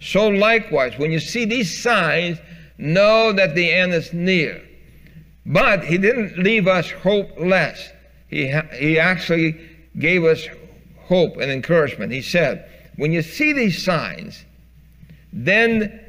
So 0.00 0.28
likewise, 0.28 0.98
when 0.98 1.10
you 1.10 1.20
see 1.20 1.44
these 1.44 1.82
signs, 1.82 2.38
know 2.78 3.32
that 3.32 3.54
the 3.54 3.72
end 3.72 3.92
is 3.92 4.12
near. 4.12 4.62
But 5.44 5.84
he 5.84 5.98
didn't 5.98 6.38
leave 6.38 6.66
us 6.66 6.90
hopeless. 6.90 7.90
He, 8.28 8.52
he 8.74 8.98
actually 8.98 9.60
gave 9.98 10.24
us 10.24 10.46
hope 10.98 11.36
and 11.36 11.50
encouragement. 11.50 12.12
He 12.12 12.22
said, 12.22 12.68
when 12.96 13.12
you 13.12 13.22
see 13.22 13.52
these 13.52 13.82
signs, 13.84 14.44
then 15.32 16.00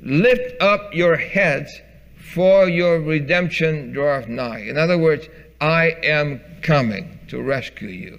lift 0.00 0.60
up 0.60 0.94
your 0.94 1.16
heads, 1.16 1.72
for 2.18 2.68
your 2.68 3.00
redemption 3.00 3.92
draweth 3.92 4.28
nigh. 4.28 4.60
In 4.60 4.76
other 4.76 4.98
words, 4.98 5.28
I 5.60 5.96
am 6.02 6.40
coming 6.62 7.18
to 7.28 7.42
rescue 7.42 7.88
you. 7.88 8.18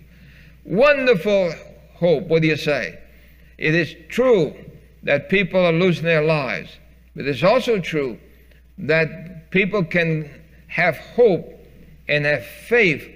Wonderful 0.66 1.54
hope. 1.96 2.24
What 2.28 2.42
do 2.42 2.48
you 2.48 2.58
say? 2.58 3.00
It 3.58 3.76
is 3.76 3.96
true 4.10 4.56
that 5.04 5.30
people 5.30 5.60
are 5.60 5.74
losing 5.74 6.06
their 6.06 6.24
lives, 6.24 6.70
but 7.16 7.26
it's 7.26 7.44
also 7.44 7.80
true 7.80 8.20
that 8.78 9.52
people 9.52 9.84
can 9.84 10.30
have 10.68 10.98
hope 10.98 11.54
and 12.08 12.26
have 12.26 12.46
faith 12.46 13.08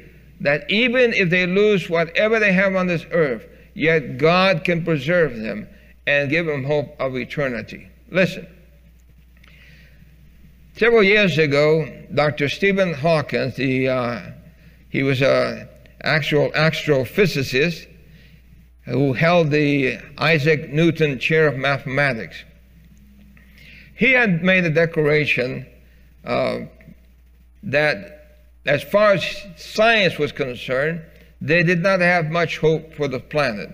that 0.42 0.70
even 0.70 1.14
if 1.14 1.30
they 1.30 1.48
lose 1.48 1.90
whatever 1.90 2.40
they 2.40 2.52
have 2.52 2.76
on 2.76 2.88
this 2.88 3.06
earth, 3.12 3.46
yet 3.74 4.18
God 4.18 4.64
can 4.64 4.84
preserve 4.84 5.38
them 5.38 5.68
and 6.06 6.30
give 6.30 6.46
them 6.46 6.66
hope 6.66 6.96
of 7.00 7.16
eternity. 7.16 7.90
Listen. 8.10 8.48
Several 10.76 11.04
years 11.04 11.38
ago, 11.38 11.88
Dr. 12.16 12.50
Stephen 12.50 12.96
Hawkins, 12.96 13.56
the, 13.58 13.90
uh, 13.90 14.22
he 14.90 15.04
was 15.04 15.22
an 15.22 15.70
actual 16.02 16.50
astrophysicist, 16.50 17.88
who 18.86 19.14
held 19.14 19.52
the 19.52 20.00
Isaac 20.18 20.74
Newton 20.74 21.20
Chair 21.20 21.48
of 21.48 21.58
Mathematics. 21.58 22.44
He 23.96 24.14
had 24.14 24.44
made 24.44 24.66
a 24.66 24.72
declaration 24.72 25.68
uh, 26.26 26.62
that, 27.62 28.42
as 28.66 28.82
far 28.82 29.14
as 29.14 29.46
science 29.56 30.18
was 30.18 30.32
concerned, 30.32 31.04
they 31.40 31.62
did 31.62 31.84
not 31.84 32.00
have 32.00 32.32
much 32.32 32.58
hope 32.58 32.96
for 32.96 33.08
the 33.08 33.20
planet. 33.20 33.70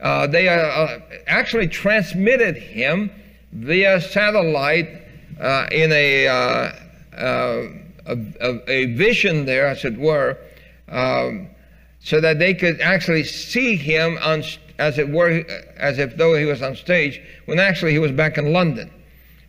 Uh, 0.00 0.26
they 0.26 0.48
uh, 0.48 0.54
uh 0.54 1.00
actually 1.26 1.66
transmitted 1.66 2.58
him 2.58 3.10
via 3.52 4.00
satellite 4.02 5.03
uh, 5.40 5.66
in 5.70 5.92
a, 5.92 6.26
uh, 6.28 6.72
a, 8.06 8.70
a, 8.70 8.94
vision 8.94 9.44
there, 9.44 9.66
as 9.66 9.84
it 9.84 9.96
were. 9.96 10.38
Um, 10.88 11.48
so 12.00 12.20
that 12.20 12.38
they 12.38 12.52
could 12.52 12.80
actually 12.80 13.24
see 13.24 13.76
him 13.76 14.18
on, 14.22 14.42
as 14.78 14.98
it 14.98 15.08
were, 15.08 15.44
as 15.76 15.98
if 15.98 16.16
though 16.16 16.34
he 16.34 16.44
was 16.44 16.62
on 16.62 16.76
stage, 16.76 17.20
when 17.46 17.58
actually 17.58 17.92
he 17.92 17.98
was 17.98 18.12
back 18.12 18.36
in 18.36 18.52
London. 18.52 18.90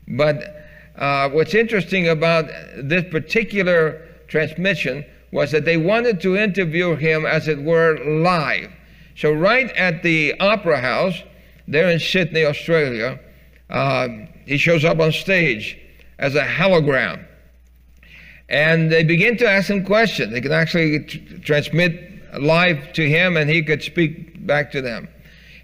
But 0.08 0.56
uh, 0.96 1.30
what's 1.30 1.54
interesting 1.54 2.08
about 2.08 2.48
this 2.78 3.04
particular 3.12 4.08
transmission 4.28 5.06
was 5.32 5.52
that 5.52 5.66
they 5.66 5.76
wanted 5.76 6.22
to 6.22 6.38
interview 6.38 6.96
him, 6.96 7.26
as 7.26 7.50
it 7.50 7.62
were, 7.62 8.00
live. 8.22 8.72
So 9.18 9.32
right 9.34 9.70
at 9.72 10.02
the 10.02 10.34
Opera 10.40 10.80
House, 10.80 11.22
there 11.68 11.90
in 11.90 12.00
Sydney, 12.00 12.46
Australia, 12.46 13.20
uh, 13.70 14.08
he 14.46 14.58
shows 14.58 14.86
up 14.86 15.00
on 15.00 15.12
stage 15.12 15.78
as 16.20 16.36
a 16.36 16.44
hologram. 16.44 17.26
And 18.48 18.92
they 18.92 19.04
begin 19.04 19.38
to 19.38 19.50
ask 19.50 19.70
him 19.70 19.86
questions. 19.86 20.32
They 20.32 20.42
can 20.42 20.52
actually 20.52 21.00
transmit 21.44 22.40
live 22.40 22.94
to 22.94 23.10
him 23.10 23.38
and 23.38 23.50
he 23.50 23.64
could 23.64 23.82
speak 23.82 24.46
back 24.46 24.72
to 24.72 24.82
them. 24.82 25.08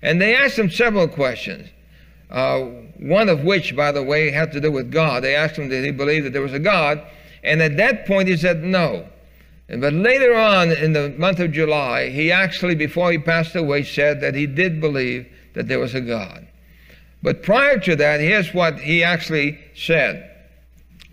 And 0.02 0.20
they 0.20 0.36
asked 0.36 0.58
him 0.58 0.70
several 0.70 1.08
questions, 1.08 1.70
uh, 2.30 2.60
one 2.98 3.30
of 3.30 3.44
which, 3.44 3.76
by 3.76 3.92
the 3.92 4.02
way, 4.02 4.32
had 4.32 4.52
to 4.54 4.62
do 4.62 4.72
with 4.72 4.92
God. 4.92 5.24
They 5.24 5.36
asked 5.36 5.58
him 5.58 5.70
did 5.70 5.86
he 5.86 5.92
believe 5.92 6.24
that 6.24 6.34
there 6.34 6.42
was 6.42 6.54
a 6.54 6.60
God, 6.60 7.02
and 7.44 7.62
at 7.62 7.78
that 7.78 8.08
point 8.08 8.28
he 8.28 8.38
said 8.38 8.64
no. 8.64 9.08
But 9.68 9.94
later 9.94 10.36
on 10.36 10.72
in 10.72 10.94
the 10.94 11.14
month 11.18 11.40
of 11.40 11.52
July, 11.52 12.10
he 12.10 12.32
actually, 12.32 12.76
before 12.76 13.12
he 13.12 13.18
passed 13.18 13.56
away, 13.56 13.84
said 13.84 14.20
that 14.22 14.36
he 14.36 14.46
did 14.46 14.82
believe 14.82 15.32
that 15.54 15.68
there 15.68 15.80
was 15.80 15.96
a 15.96 16.02
God. 16.02 16.48
But 17.24 17.44
prior 17.44 17.80
to 17.80 17.96
that, 17.98 18.20
here's 18.20 18.54
what 18.54 18.80
he 18.80 19.04
actually 19.04 19.60
said 19.76 20.28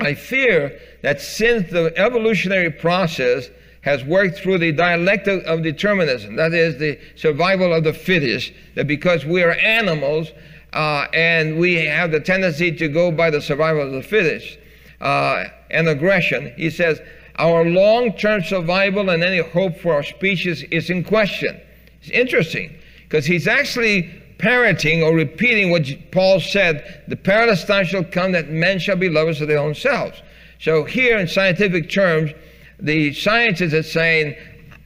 I 0.01 0.15
fear 0.15 0.79
that 1.03 1.21
since 1.21 1.71
the 1.71 1.93
evolutionary 1.97 2.71
process 2.71 3.51
has 3.83 4.05
worked 4.05 4.39
through 4.39 4.59
the 4.59 4.73
dialectic 4.73 5.45
of 5.45 5.63
determinism, 5.63 6.37
that 6.37 6.53
is, 6.53 6.79
the 6.79 6.99
survival 7.17 7.73
of 7.73 7.85
the 7.85 7.93
fittest, 7.93 8.53
that 8.75 8.87
because 8.87 9.25
we 9.25 9.43
are 9.43 9.53
animals, 9.53 10.31
uh, 10.73 11.07
and 11.13 11.59
we 11.59 11.75
have 11.87 12.11
the 12.11 12.21
tendency 12.21 12.71
to 12.73 12.89
go 12.89 13.11
by 13.11 13.31
the 13.31 13.41
survival 13.41 13.83
of 13.83 13.93
the 13.93 14.03
fittest 14.03 14.59
uh, 15.01 15.45
and 15.71 15.89
aggression. 15.89 16.53
He 16.57 16.71
says, 16.71 17.01
our 17.37 17.65
long 17.65 18.13
term 18.15 18.43
survival 18.43 19.11
and 19.11 19.23
any 19.23 19.39
hope 19.39 19.79
for 19.79 19.95
our 19.95 20.03
species 20.03 20.65
is 20.65 20.91
in 20.91 21.05
question. 21.05 21.61
It's 22.01 22.11
interesting 22.11 22.77
because 23.05 23.25
he's 23.25 23.47
actually 23.47 24.23
parroting 24.39 25.03
or 25.03 25.15
repeating 25.15 25.71
what 25.71 25.87
Paul 26.13 26.41
said 26.41 27.03
the 27.09 27.17
perilous 27.17 27.65
time 27.65 27.85
shall 27.85 28.05
come 28.05 28.33
that 28.33 28.51
men 28.51 28.79
shall 28.79 28.97
be 28.97 29.09
lovers 29.09 29.41
of 29.41 29.49
their 29.49 29.59
own 29.59 29.75
selves. 29.75 30.23
So, 30.61 30.85
here 30.85 31.19
in 31.19 31.29
scientific 31.29 31.91
terms, 31.91 32.33
the 32.81 33.13
scientists 33.13 33.75
are 33.75 33.83
saying, 33.83 34.37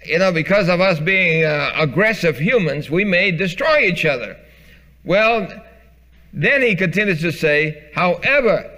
you 0.04 0.18
know, 0.18 0.32
because 0.32 0.68
of 0.68 0.80
us 0.80 0.98
being 0.98 1.44
uh, 1.44 1.70
aggressive 1.76 2.38
humans, 2.38 2.90
we 2.90 3.04
may 3.04 3.30
destroy 3.30 3.80
each 3.80 4.04
other. 4.04 4.36
Well, 5.04 5.48
then 6.32 6.62
he 6.62 6.74
continues 6.74 7.20
to 7.20 7.32
say, 7.32 7.90
however, 7.94 8.70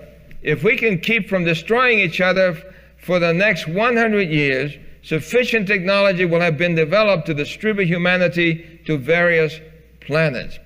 if 0.43 0.63
we 0.63 0.77
can 0.77 1.01
keep 1.01 1.29
from 1.29 1.45
destroying 1.45 1.99
each 1.99 2.21
other 2.21 2.55
for 2.99 3.19
the 3.19 3.33
next 3.33 3.67
100 3.67 4.29
years, 4.29 4.73
sufficient 5.03 5.67
technology 5.67 6.25
will 6.25 6.41
have 6.41 6.59
been 6.59 6.75
developed 6.75 7.27
to 7.27 7.35
distribute 7.35 7.87
humanity 7.87 8.81
to 8.87 8.99
various 8.99 9.61
planets. 10.01 10.59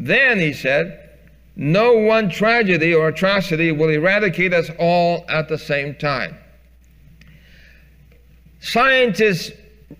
Then, 0.00 0.38
he 0.38 0.52
said, 0.52 1.10
no 1.56 1.92
one 1.94 2.30
tragedy 2.30 2.94
or 2.94 3.08
atrocity 3.08 3.72
will 3.72 3.88
eradicate 3.88 4.54
us 4.54 4.70
all 4.78 5.24
at 5.28 5.48
the 5.48 5.58
same 5.58 5.96
time. 5.96 6.38
Scientists 8.60 9.50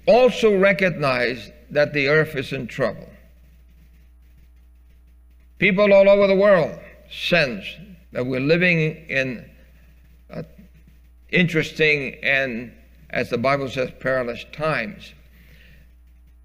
also 0.06 0.56
recognize 0.56 1.50
that 1.70 1.92
the 1.92 2.06
earth 2.06 2.36
is 2.36 2.52
in 2.52 2.68
trouble. 2.68 3.08
People 5.58 5.92
all 5.92 6.08
over 6.08 6.28
the 6.28 6.36
world 6.36 6.78
sense 7.10 7.64
that 8.12 8.24
we're 8.24 8.38
living 8.38 9.04
in 9.08 9.50
uh, 10.30 10.44
interesting 11.30 12.14
and, 12.22 12.72
as 13.10 13.30
the 13.30 13.38
Bible 13.38 13.68
says, 13.68 13.90
perilous 13.98 14.44
times. 14.52 15.12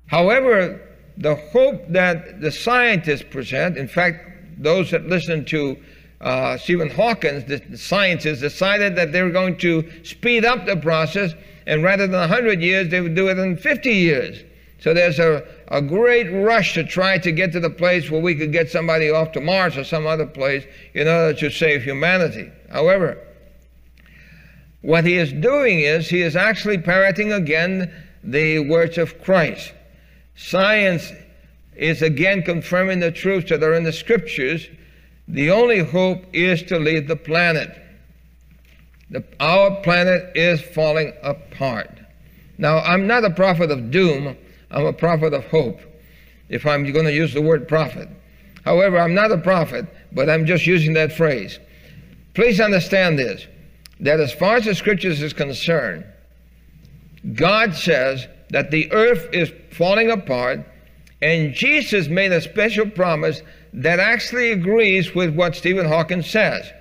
However, 0.07 0.81
the 1.17 1.35
hope 1.35 1.87
that 1.89 2.41
the 2.41 2.51
scientists 2.51 3.23
present, 3.23 3.77
in 3.77 3.87
fact, 3.87 4.61
those 4.61 4.91
that 4.91 5.07
listened 5.07 5.47
to 5.47 5.77
uh, 6.21 6.57
Stephen 6.57 6.89
Hawkins, 6.89 7.45
the 7.45 7.77
scientists, 7.77 8.39
decided 8.39 8.95
that 8.95 9.11
they 9.11 9.21
were 9.21 9.29
going 9.29 9.57
to 9.57 9.89
speed 10.03 10.45
up 10.45 10.65
the 10.65 10.77
process, 10.77 11.33
and 11.67 11.83
rather 11.83 12.07
than 12.07 12.19
100 12.19 12.61
years, 12.61 12.89
they 12.89 13.01
would 13.01 13.15
do 13.15 13.29
it 13.29 13.37
in 13.37 13.57
50 13.57 13.89
years. 13.91 14.43
So 14.79 14.93
there's 14.93 15.19
a, 15.19 15.45
a 15.69 15.81
great 15.81 16.29
rush 16.29 16.73
to 16.73 16.83
try 16.83 17.17
to 17.17 17.31
get 17.31 17.51
to 17.53 17.59
the 17.59 17.69
place 17.69 18.11
where 18.11 18.21
we 18.21 18.35
could 18.35 18.51
get 18.51 18.69
somebody 18.69 19.09
off 19.11 19.31
to 19.33 19.41
Mars 19.41 19.77
or 19.77 19.83
some 19.83 20.05
other 20.05 20.25
place 20.25 20.65
in 20.93 21.07
order 21.07 21.33
to 21.39 21.49
save 21.49 21.83
humanity. 21.83 22.51
However, 22.69 23.17
what 24.81 25.05
he 25.05 25.15
is 25.15 25.31
doing 25.31 25.79
is 25.79 26.09
he 26.09 26.21
is 26.21 26.35
actually 26.35 26.79
parroting 26.79 27.31
again 27.31 27.93
the 28.23 28.59
words 28.59 28.97
of 28.97 29.21
Christ. 29.21 29.71
Science 30.35 31.11
is 31.75 32.01
again 32.01 32.43
confirming 32.43 32.99
the 32.99 33.11
truths 33.11 33.49
that 33.49 33.63
are 33.63 33.73
in 33.73 33.83
the 33.83 33.93
scriptures. 33.93 34.67
The 35.27 35.51
only 35.51 35.79
hope 35.79 36.25
is 36.33 36.63
to 36.63 36.77
leave 36.77 37.07
the 37.07 37.15
planet. 37.15 37.69
The, 39.09 39.23
our 39.39 39.81
planet 39.81 40.35
is 40.35 40.61
falling 40.61 41.13
apart. 41.21 41.99
Now, 42.57 42.79
I'm 42.79 43.07
not 43.07 43.23
a 43.23 43.29
prophet 43.29 43.71
of 43.71 43.91
doom, 43.91 44.35
I'm 44.71 44.85
a 44.85 44.93
prophet 44.93 45.33
of 45.33 45.45
hope, 45.45 45.79
if 46.49 46.65
I'm 46.65 46.91
going 46.91 47.05
to 47.05 47.13
use 47.13 47.33
the 47.33 47.41
word 47.41 47.67
prophet. 47.67 48.09
However, 48.65 48.97
I'm 48.97 49.13
not 49.13 49.31
a 49.31 49.37
prophet, 49.37 49.85
but 50.11 50.29
I'm 50.29 50.45
just 50.45 50.65
using 50.65 50.93
that 50.93 51.13
phrase. 51.13 51.59
Please 52.33 52.59
understand 52.59 53.19
this 53.19 53.47
that 53.99 54.19
as 54.19 54.33
far 54.33 54.55
as 54.55 54.65
the 54.65 54.75
scriptures 54.75 55.21
is 55.21 55.33
concerned, 55.33 56.03
God 57.33 57.73
says 57.75 58.27
that 58.53 58.69
the 58.69 58.91
earth 58.91 59.27
is 59.33 59.51
falling 59.71 60.11
apart, 60.11 60.63
and 61.23 61.55
Jesus 61.55 62.07
made 62.07 62.31
a 62.31 62.39
special 62.39 62.87
promise 62.87 63.41
that 63.73 63.99
actually 63.99 64.51
agrees 64.51 65.15
with 65.15 65.33
what 65.33 65.55
Stephen 65.55 65.87
Hawking 65.87 66.21
says. 66.21 66.71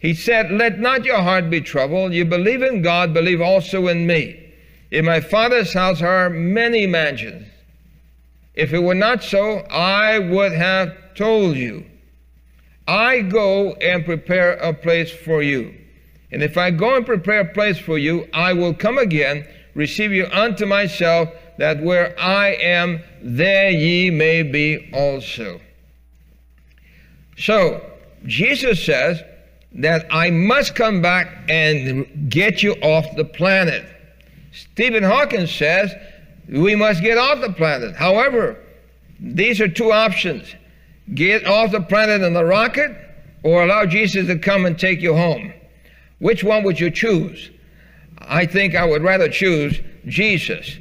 He 0.00 0.12
said, 0.12 0.50
Let 0.50 0.80
not 0.80 1.04
your 1.04 1.22
heart 1.22 1.50
be 1.50 1.60
troubled. 1.60 2.12
You 2.12 2.24
believe 2.24 2.62
in 2.62 2.82
God, 2.82 3.14
believe 3.14 3.40
also 3.40 3.86
in 3.86 4.08
me. 4.08 4.54
In 4.90 5.04
my 5.04 5.20
Father's 5.20 5.72
house 5.72 6.02
are 6.02 6.28
many 6.28 6.84
mansions. 6.84 7.46
If 8.54 8.72
it 8.72 8.82
were 8.82 8.94
not 8.96 9.22
so, 9.22 9.58
I 9.70 10.18
would 10.18 10.52
have 10.52 10.96
told 11.14 11.56
you. 11.56 11.86
I 12.88 13.20
go 13.20 13.74
and 13.74 14.04
prepare 14.04 14.54
a 14.54 14.74
place 14.74 15.12
for 15.12 15.44
you. 15.44 15.74
And 16.32 16.42
if 16.42 16.58
I 16.58 16.72
go 16.72 16.96
and 16.96 17.06
prepare 17.06 17.40
a 17.40 17.54
place 17.54 17.78
for 17.78 17.98
you, 17.98 18.28
I 18.34 18.52
will 18.52 18.74
come 18.74 18.98
again 18.98 19.46
receive 19.74 20.12
you 20.12 20.26
unto 20.26 20.66
myself, 20.66 21.28
that 21.58 21.82
where 21.82 22.18
I 22.18 22.54
am, 22.54 23.02
there 23.22 23.70
ye 23.70 24.10
may 24.10 24.42
be 24.42 24.90
also. 24.92 25.60
So, 27.36 27.84
Jesus 28.26 28.84
says 28.84 29.22
that 29.72 30.06
I 30.10 30.30
must 30.30 30.74
come 30.74 31.02
back 31.02 31.44
and 31.48 32.30
get 32.30 32.62
you 32.62 32.74
off 32.74 33.16
the 33.16 33.24
planet. 33.24 33.84
Stephen 34.52 35.02
Hawking 35.02 35.46
says 35.46 35.92
we 36.48 36.76
must 36.76 37.02
get 37.02 37.18
off 37.18 37.40
the 37.40 37.52
planet. 37.52 37.96
However, 37.96 38.58
these 39.18 39.60
are 39.60 39.68
two 39.68 39.92
options 39.92 40.54
get 41.14 41.46
off 41.46 41.70
the 41.70 41.82
planet 41.82 42.22
in 42.22 42.32
the 42.32 42.44
rocket 42.44 42.96
or 43.42 43.62
allow 43.62 43.84
Jesus 43.84 44.26
to 44.26 44.38
come 44.38 44.64
and 44.64 44.78
take 44.78 45.02
you 45.02 45.14
home. 45.14 45.52
Which 46.18 46.42
one 46.42 46.64
would 46.64 46.80
you 46.80 46.90
choose? 46.90 47.50
I 48.28 48.46
think 48.46 48.74
I 48.74 48.84
would 48.84 49.02
rather 49.02 49.28
choose 49.28 49.80
Jesus 50.06 50.78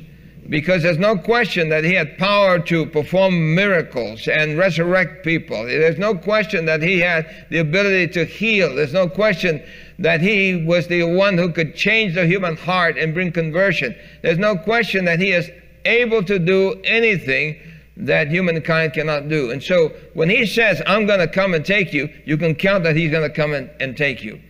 because 0.50 0.84
there's 0.84 0.98
no 0.98 1.18
question 1.18 1.70
that 1.70 1.84
he 1.84 1.94
had 1.94 2.18
power 2.18 2.60
to 2.60 2.86
perform 2.88 3.56
miracles 3.56 4.28
and 4.28 4.58
resurrect 4.58 5.24
people. 5.24 5.66
There's 5.66 5.98
no 5.98 6.16
question 6.16 6.66
that 6.66 6.82
he 6.82 7.00
had 7.00 7.48
the 7.50 7.60
ability 7.60 8.10
to 8.14 8.26
heal. 8.26 8.76
There's 8.76 8.94
no 8.94 9.08
question 9.08 9.64
that 10.00 10.22
he 10.22 10.66
was 10.66 10.88
the 10.88 11.04
one 11.04 11.38
who 11.38 11.52
could 11.52 11.76
change 11.76 12.16
the 12.16 12.26
human 12.26 12.58
heart 12.58 12.98
and 12.98 13.14
bring 13.14 13.32
conversion. 13.32 13.96
There's 14.22 14.38
no 14.38 14.58
question 14.58 15.06
that 15.06 15.20
he 15.20 15.32
is 15.32 15.50
able 15.86 16.24
to 16.24 16.40
do 16.40 16.82
anything 16.84 17.60
that 17.96 18.28
humankind 18.28 18.94
cannot 18.94 19.30
do. 19.30 19.52
And 19.52 19.62
so 19.62 19.90
when 20.14 20.30
he 20.30 20.46
says, 20.46 20.82
I'm 20.88 21.06
going 21.06 21.20
to 21.20 21.28
come 21.28 21.54
and 21.54 21.66
take 21.66 21.94
you, 21.94 22.10
you 22.26 22.38
can 22.38 22.56
count 22.56 22.84
that 22.84 22.96
he's 22.96 23.12
going 23.12 23.28
to 23.28 23.34
come 23.34 23.54
and, 23.54 23.70
and 23.80 23.96
take 23.96 24.24
you. 24.24 24.42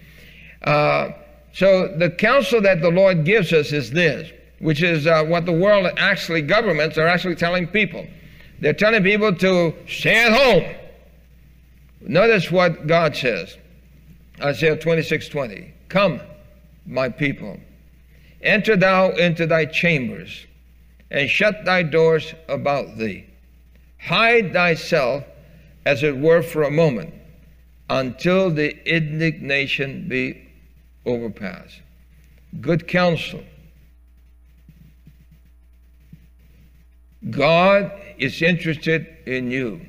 Uh, 0.63 1.11
so 1.53 1.87
the 1.87 2.09
counsel 2.09 2.61
that 2.61 2.81
the 2.81 2.89
Lord 2.89 3.25
gives 3.25 3.53
us 3.53 3.71
is 3.71 3.91
this, 3.91 4.31
which 4.59 4.81
is 4.81 5.05
uh, 5.05 5.23
what 5.23 5.45
the 5.45 5.53
world 5.53 5.87
actually, 5.97 6.41
governments 6.41 6.97
are 6.97 7.07
actually 7.07 7.35
telling 7.35 7.67
people. 7.67 8.05
They're 8.59 8.73
telling 8.73 9.03
people 9.03 9.35
to 9.35 9.75
stay 9.87 10.25
at 10.25 10.33
home. 10.33 10.75
Notice 12.01 12.51
what 12.51 12.87
God 12.87 13.15
says. 13.15 13.57
Isaiah 14.41 14.77
26, 14.77 15.29
20. 15.29 15.73
Come, 15.89 16.19
my 16.87 17.09
people, 17.09 17.59
enter 18.41 18.75
thou 18.75 19.11
into 19.11 19.45
thy 19.45 19.65
chambers, 19.65 20.47
and 21.11 21.29
shut 21.29 21.65
thy 21.65 21.83
doors 21.83 22.33
about 22.49 22.97
thee. 22.97 23.27
Hide 23.99 24.53
thyself, 24.53 25.23
as 25.85 26.01
it 26.01 26.17
were, 26.17 26.41
for 26.41 26.63
a 26.63 26.71
moment, 26.71 27.13
until 27.89 28.49
the 28.49 28.75
indignation 28.91 30.07
be 30.09 30.42
overpass. 31.05 31.79
Good 32.61 32.87
counsel. 32.87 33.43
God 37.29 37.91
is 38.17 38.41
interested 38.41 39.07
in 39.25 39.49
you. 39.49 39.81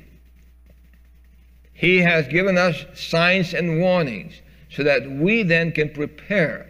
He 1.73 1.99
has 1.99 2.27
given 2.27 2.57
us 2.57 2.85
signs 2.93 3.53
and 3.53 3.79
warnings 3.81 4.33
so 4.69 4.83
that 4.83 5.09
we 5.09 5.43
then 5.43 5.71
can 5.71 5.89
prepare 5.89 6.67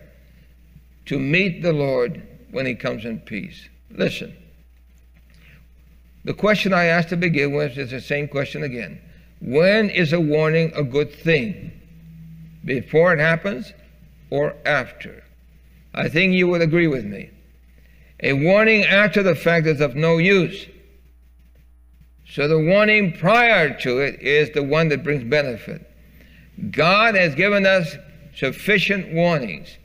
to 1.05 1.19
meet 1.19 1.61
the 1.61 1.73
Lord 1.73 2.21
when 2.51 2.65
He 2.65 2.73
comes 2.73 3.05
in 3.05 3.19
peace. 3.19 3.69
Listen, 3.91 4.35
the 6.23 6.33
question 6.33 6.73
I 6.73 6.85
asked 6.85 7.09
to 7.09 7.17
begin 7.17 7.53
with 7.53 7.77
is 7.77 7.91
the 7.91 8.01
same 8.01 8.27
question 8.27 8.63
again. 8.63 8.99
When 9.39 9.91
is 9.91 10.11
a 10.11 10.19
warning 10.19 10.71
a 10.75 10.83
good 10.83 11.13
thing? 11.13 11.71
Before 12.63 13.13
it 13.13 13.19
happens 13.19 13.73
or 14.29 14.55
after. 14.65 15.23
I 15.93 16.09
think 16.09 16.33
you 16.33 16.47
would 16.47 16.61
agree 16.61 16.87
with 16.87 17.05
me. 17.05 17.29
A 18.21 18.33
warning 18.33 18.83
after 18.83 19.23
the 19.23 19.35
fact 19.35 19.67
is 19.67 19.81
of 19.81 19.95
no 19.95 20.17
use. 20.17 20.67
So 22.27 22.47
the 22.47 22.59
warning 22.59 23.13
prior 23.13 23.77
to 23.81 23.99
it 23.99 24.21
is 24.21 24.49
the 24.51 24.63
one 24.63 24.89
that 24.89 25.03
brings 25.03 25.23
benefit. 25.23 25.89
God 26.71 27.15
has 27.15 27.35
given 27.35 27.65
us 27.65 27.95
sufficient 28.35 29.13
warnings, 29.13 29.77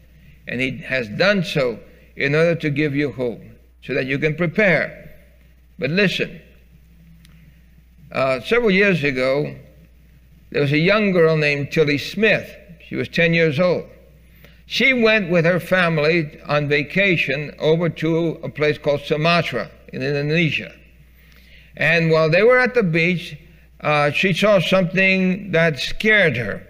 and 0.49 0.61
He 0.61 0.79
has 0.79 1.09
done 1.09 1.45
so 1.45 1.79
in 2.17 2.35
order 2.35 2.55
to 2.57 2.71
give 2.71 2.95
you 2.95 3.13
hope 3.13 3.43
so 3.83 3.95
that 3.95 4.07
you 4.07 4.19
can 4.19 4.35
prepare. 4.35 5.11
But 5.79 5.91
listen, 5.91 6.41
uh, 8.13 8.41
several 8.41 8.71
years 8.71 9.05
ago, 9.05 9.55
there 10.51 10.63
was 10.63 10.73
a 10.73 10.79
young 10.79 11.13
girl 11.13 11.37
named 11.37 11.73
Tilly 11.73 11.99
Smith. 11.99 12.51
She 12.87 12.97
was 12.97 13.09
10 13.09 13.35
years 13.35 13.61
old. 13.61 13.87
She 14.71 14.93
went 14.93 15.31
with 15.31 15.47
her 15.47 15.59
family 15.59 16.41
on 16.47 16.69
vacation 16.69 17.53
over 17.59 17.89
to 17.89 18.39
a 18.45 18.49
place 18.49 18.79
called 18.79 19.01
Sumatra 19.01 19.69
in 19.93 20.01
Indonesia. 20.01 20.73
And 21.77 22.13
while 22.13 22.31
they 22.31 22.45
were 22.45 22.61
at 22.61 22.75
the 22.75 22.85
beach, 22.85 23.37
uh, 23.81 24.13
she 24.13 24.33
saw 24.33 24.61
something 24.61 25.51
that 25.51 25.81
scared 25.81 26.37
her. 26.37 26.65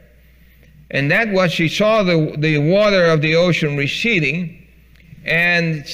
And 0.91 1.11
that 1.11 1.29
was 1.29 1.53
she 1.53 1.69
saw 1.69 2.03
the, 2.03 2.37
the 2.39 2.57
water 2.73 3.05
of 3.05 3.21
the 3.21 3.37
ocean 3.37 3.77
receding, 3.77 4.67
and 5.27 5.87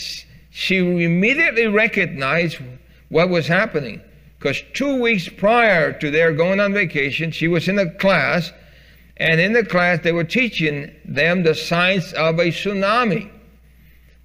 she 0.51 0.79
immediately 0.79 1.67
recognized 1.67 2.59
what 3.09 3.31
was 3.31 3.49
happening. 3.49 4.01
Because 4.39 4.63
two 4.75 5.03
weeks 5.03 5.29
prior 5.29 5.93
to 5.99 6.13
their 6.13 6.33
going 6.33 6.61
on 6.61 6.73
vacation, 6.73 7.33
she 7.33 7.49
was 7.49 7.67
in 7.67 7.81
a 7.81 7.91
class, 7.95 8.53
and 9.17 9.41
in 9.41 9.53
the 9.53 9.65
class 9.65 10.01
they 10.03 10.13
were 10.13 10.25
teaching 10.25 10.95
them 11.05 11.43
the 11.43 11.55
science 11.55 12.13
of 12.13 12.39
a 12.39 12.47
tsunami. 12.47 13.31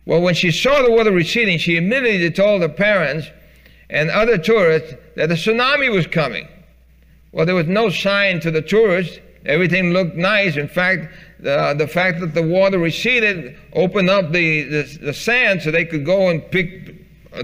Well, 0.06 0.22
when 0.22 0.34
she 0.34 0.52
saw 0.52 0.82
the 0.82 0.92
water 0.92 1.12
receding, 1.12 1.58
she 1.58 1.78
immediately 1.78 2.32
told 2.32 2.62
the 2.62 2.70
parents 2.70 3.28
and 3.90 4.10
other 4.10 4.38
tourists 4.38 4.96
that 5.16 5.30
the 5.30 5.36
tsunami 5.36 5.92
was 5.92 6.08
coming. 6.08 6.48
Well, 7.32 7.46
there 7.46 7.56
was 7.56 7.68
no 7.68 7.90
sign 7.90 8.40
to 8.42 8.52
the 8.52 8.62
tourists. 8.62 9.20
Everything 9.46 9.92
looked 9.92 10.16
nice. 10.16 10.58
In 10.58 10.68
fact, 10.68 11.14
the, 11.40 11.76
the 11.78 11.88
fact 11.88 12.20
that 12.20 12.34
the 12.34 12.44
water 12.44 12.78
receded 12.78 13.56
opened 13.74 14.10
up 14.10 14.32
the, 14.32 14.64
the, 14.64 14.98
the 15.02 15.14
sand 15.14 15.62
so 15.62 15.72
they 15.72 15.86
could 15.86 16.06
go 16.06 16.30
and 16.30 16.50
pick 16.52 16.96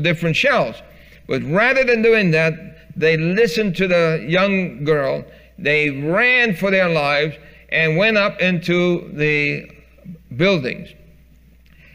different 0.01 0.35
shells. 0.35 0.75
But 1.27 1.43
rather 1.43 1.83
than 1.83 2.01
doing 2.01 2.31
that, 2.31 2.53
they 2.95 3.17
listened 3.17 3.75
to 3.77 3.87
the 3.87 4.25
young 4.27 4.83
girl. 4.83 5.23
They 5.57 5.89
ran 5.89 6.55
for 6.55 6.71
their 6.71 6.89
lives 6.89 7.35
and 7.69 7.97
went 7.97 8.17
up 8.17 8.39
into 8.39 9.09
the 9.13 9.69
buildings. 10.35 10.89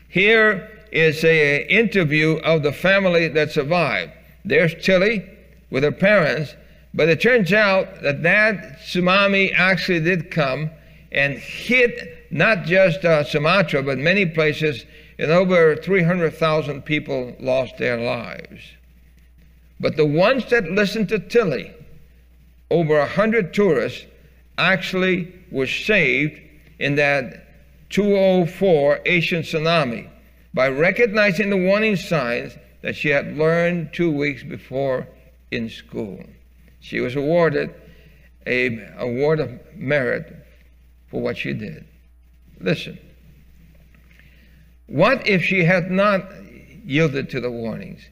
Here 0.09 0.69
is 0.91 1.25
an 1.25 1.63
interview 1.69 2.37
of 2.39 2.63
the 2.63 2.73
family 2.73 3.29
that 3.29 3.51
survived. 3.51 4.13
There's 4.45 4.75
Tilly 4.85 5.25
with 5.71 5.85
her 5.85 5.93
parents, 5.93 6.55
but 6.93 7.09
it 7.09 7.21
turns 7.21 7.53
out 7.53 8.03
that 8.03 8.23
that 8.23 8.81
tsunami 8.81 9.55
actually 9.55 10.01
did 10.01 10.31
come 10.31 10.71
and 11.11 11.39
hit 11.39 12.27
not 12.31 12.65
just 12.65 13.05
uh, 13.05 13.25
Sumatra, 13.25 13.83
but 13.83 13.99
many 13.99 14.27
places, 14.27 14.85
and 15.19 15.31
over 15.31 15.77
300,000 15.77 16.83
people 16.83 17.37
lost 17.39 17.77
their 17.79 17.99
lives. 17.99 18.61
But 19.79 19.97
the 19.97 20.07
ones 20.07 20.49
that 20.51 20.65
listened 20.71 21.09
to 21.11 21.19
Tilly, 21.19 21.73
over 22.73 22.99
100 22.99 23.53
tourists, 23.53 24.07
actually 24.57 25.33
were 25.51 25.67
saved 25.67 26.41
in 26.79 26.95
that 26.97 27.91
2004 27.91 29.01
Asian 29.05 29.43
tsunami 29.43 30.09
by 30.55 30.69
recognizing 30.69 31.51
the 31.51 31.57
warning 31.57 31.97
signs 31.97 32.57
that 32.81 32.97
she 32.97 33.11
had 33.11 33.37
learned 33.37 33.93
two 33.93 34.11
weeks 34.11 34.43
before 34.43 35.07
in 35.51 35.69
school. 35.69 36.25
She 36.81 37.01
was 37.01 37.15
awarded 37.15 37.75
a 38.47 38.81
award 38.99 39.39
of 39.41 39.61
merit 39.77 40.35
for 41.09 41.21
what 41.21 41.37
she 41.37 41.53
did. 41.53 41.85
Listen, 42.61 42.99
what 44.87 45.27
if 45.27 45.43
she 45.43 45.65
had 45.65 45.91
not 45.91 46.25
yielded 46.85 47.31
to 47.31 47.41
the 47.41 47.51
warnings? 47.51 48.03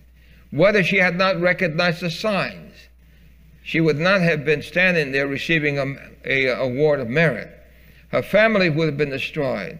What 0.51 0.77
if 0.77 0.87
she 0.87 0.99
had 0.99 1.17
not 1.17 1.41
recognized 1.41 2.01
the 2.01 2.11
signs? 2.11 2.75
She 3.71 3.81
would 3.81 4.01
not 4.01 4.21
have 4.21 4.45
been 4.45 4.63
standing 4.63 5.13
there 5.13 5.29
receiving 5.29 5.79
a, 5.79 5.95
a 6.25 6.47
award 6.61 6.99
of 6.99 7.09
merit. 7.09 7.57
Her 8.09 8.21
family 8.21 8.69
would 8.69 8.87
have 8.87 8.97
been 8.97 9.11
destroyed, 9.11 9.79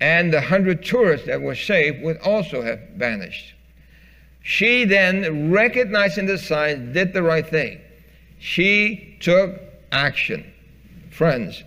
and 0.00 0.32
the 0.32 0.40
hundred 0.40 0.84
tourists 0.84 1.26
that 1.26 1.42
were 1.42 1.56
saved 1.56 2.04
would 2.04 2.18
also 2.18 2.62
have 2.62 2.78
vanished. 2.94 3.52
She 4.42 4.84
then, 4.84 5.50
recognizing 5.50 6.26
the 6.26 6.38
signs, 6.38 6.94
did 6.94 7.12
the 7.12 7.24
right 7.24 7.44
thing. 7.44 7.80
She 8.38 9.16
took 9.18 9.60
action. 9.90 10.44
Friends, 11.10 11.64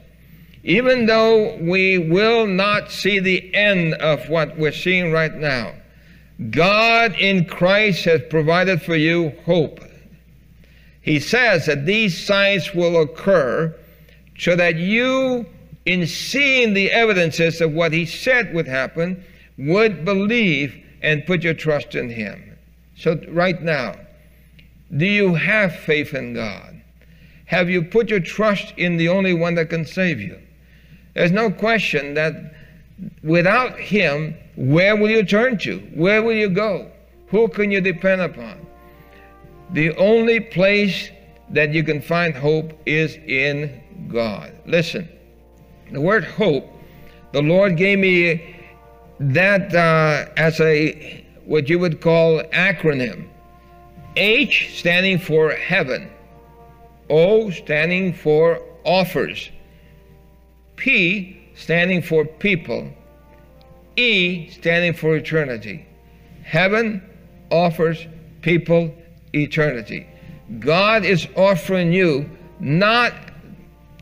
even 0.64 1.08
though 1.08 1.58
we 1.58 1.98
will 1.98 2.48
not 2.48 2.90
see 2.90 3.20
the 3.20 3.54
end 3.54 3.96
of 3.96 4.30
what 4.30 4.58
we're 4.58 4.72
seeing 4.72 5.12
right 5.12 5.36
now, 5.36 5.74
God 6.52 7.16
in 7.20 7.44
Christ 7.44 8.06
has 8.06 8.22
provided 8.30 8.82
for 8.82 8.96
you 8.96 9.34
hope. 9.46 9.82
He 11.04 11.20
says 11.20 11.66
that 11.66 11.86
these 11.86 12.18
signs 12.18 12.74
will 12.74 13.00
occur 13.02 13.76
so 14.40 14.56
that 14.56 14.78
you, 14.78 15.46
in 15.86 16.08
seeing 16.08 16.74
the 16.74 16.92
evidences 16.92 17.60
of 17.60 17.74
what 17.74 17.92
He 17.92 18.06
said 18.06 18.54
would 18.54 18.68
happen, 18.68 19.24
would 19.58 20.06
believe 20.06 20.82
and 21.02 21.26
put 21.26 21.44
your 21.44 21.54
trust 21.54 21.94
in 21.94 22.10
Him. 22.10 22.58
So, 22.96 23.20
right 23.28 23.62
now, 23.62 23.96
do 24.96 25.06
you 25.06 25.36
have 25.36 25.76
faith 25.76 26.14
in 26.14 26.36
God? 26.36 26.82
Have 27.48 27.70
you 27.70 27.84
put 27.84 28.10
your 28.10 28.22
trust 28.22 28.74
in 28.78 28.96
the 28.96 29.10
only 29.10 29.34
one 29.34 29.56
that 29.56 29.70
can 29.70 29.86
save 29.86 30.22
you? 30.22 30.40
There's 31.16 31.34
no 31.34 31.52
question 31.52 32.14
that 32.14 32.56
without 33.24 33.78
Him, 33.78 34.38
where 34.56 34.96
will 34.96 35.10
you 35.10 35.26
turn 35.26 35.58
to? 35.60 35.80
Where 35.94 36.24
will 36.24 36.34
you 36.34 36.50
go? 36.50 36.90
Who 37.28 37.50
can 37.50 37.72
you 37.72 37.82
depend 37.82 38.22
upon? 38.22 38.66
The 39.74 39.96
only 39.98 40.40
place 40.40 41.10
that 41.50 41.74
you 41.74 41.84
can 41.84 42.02
find 42.02 42.36
hope 42.36 42.74
is 42.86 43.16
in 43.16 43.82
God. 44.08 44.54
Listen, 44.66 45.10
the 45.92 46.00
word 46.00 46.24
hope, 46.24 46.66
the 47.32 47.42
Lord 47.42 47.76
gave 47.76 47.98
me 48.00 48.56
that 49.20 49.74
uh, 49.74 50.30
as 50.38 50.60
a 50.62 51.26
what 51.46 51.70
you 51.70 51.80
would 51.80 52.02
call 52.02 52.44
acronym. 52.54 53.28
H 54.16 54.78
standing 54.78 55.18
for 55.18 55.52
heaven, 55.52 56.10
O 57.10 57.50
standing 57.50 58.14
for 58.14 58.62
offers, 58.84 59.50
P 60.76 61.50
standing 61.56 62.04
for 62.04 62.26
people, 62.26 62.92
E 63.96 64.50
standing 64.52 64.94
for 64.94 65.16
eternity. 65.16 65.88
Heaven 66.44 67.02
offers 67.50 68.06
people 68.42 68.94
eternity. 69.34 70.08
God 70.60 71.06
is 71.06 71.28
offering 71.36 71.92
you 71.92 72.30
not 72.60 73.14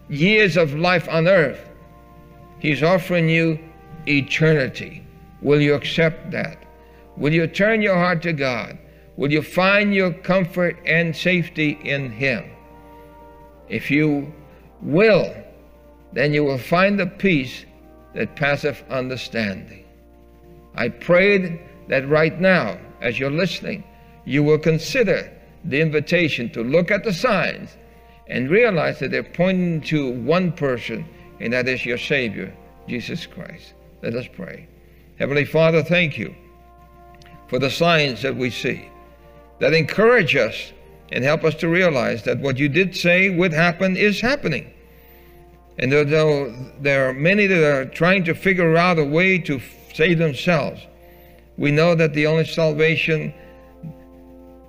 years 0.10 0.58
of 0.58 0.74
life 0.74 1.08
on 1.10 1.28
earth, 1.28 1.70
He's 2.60 2.84
offering 2.84 3.30
you 3.30 3.60
eternity. 4.08 5.06
Will 5.42 5.62
you 5.62 5.74
accept 5.74 6.32
that? 6.32 6.58
Will 7.18 7.34
you 7.34 7.48
turn 7.48 7.82
your 7.82 7.96
heart 7.96 8.22
to 8.24 8.34
God? 8.34 8.78
Will 9.18 9.32
you 9.32 9.42
find 9.42 9.94
your 9.94 10.14
comfort 10.14 10.78
and 10.86 11.16
safety 11.16 11.80
in 11.84 12.12
Him? 12.12 12.52
If 13.68 13.90
you 13.90 14.34
will, 14.82 15.34
then 16.14 16.34
you 16.34 16.44
will 16.44 16.58
find 16.58 17.00
the 17.00 17.08
peace 17.08 17.66
that 18.14 18.36
passeth 18.36 18.84
understanding. 18.90 19.86
I 20.76 20.90
prayed 20.90 21.60
that 21.88 22.08
right 22.08 22.40
now, 22.40 22.78
as 23.02 23.20
you're 23.20 23.32
listening, 23.32 23.84
you 24.26 24.43
will 24.43 24.59
consider 24.59 25.32
the 25.65 25.82
invitation 25.82 26.49
to 26.51 26.63
look 26.63 26.91
at 26.91 27.03
the 27.03 27.13
signs 27.13 27.78
and 28.28 28.49
realize 28.49 28.99
that 28.99 29.11
they're 29.11 29.24
pointing 29.24 29.82
to 29.82 30.11
one 30.22 30.51
person, 30.51 31.05
and 31.39 31.53
that 31.53 31.67
is 31.67 31.86
your 31.86 31.97
Savior, 31.97 32.53
Jesus 32.88 33.26
Christ. 33.26 33.74
Let 34.01 34.15
us 34.15 34.28
pray. 34.32 34.67
Heavenly 35.19 35.45
Father, 35.45 35.84
thank 35.84 36.17
you 36.17 36.34
for 37.47 37.59
the 37.59 37.69
signs 37.69 38.22
that 38.22 38.36
we 38.36 38.49
see 38.49 38.89
that 39.59 39.74
encourage 39.74 40.36
us 40.36 40.74
and 41.11 41.24
help 41.24 41.43
us 41.43 41.55
to 41.55 41.67
realize 41.67 42.24
that 42.24 42.39
what 42.39 42.57
you 42.57 42.69
did 42.69 42.95
say 42.95 43.30
would 43.30 43.53
happen 43.53 43.97
is 43.97 44.22
happening. 44.22 44.74
And 45.78 45.91
though 45.91 46.55
there 46.80 47.09
are 47.09 47.13
many 47.13 47.47
that 47.47 47.63
are 47.63 47.86
trying 47.86 48.24
to 48.26 48.34
figure 48.34 48.78
out 48.78 48.97
a 48.97 49.03
way 49.03 49.38
to 49.39 49.59
save 49.93 50.17
themselves, 50.17 50.82
we 51.57 51.72
know 51.72 51.95
that 51.95 52.13
the 52.13 52.28
only 52.28 52.45
salvation 52.45 53.34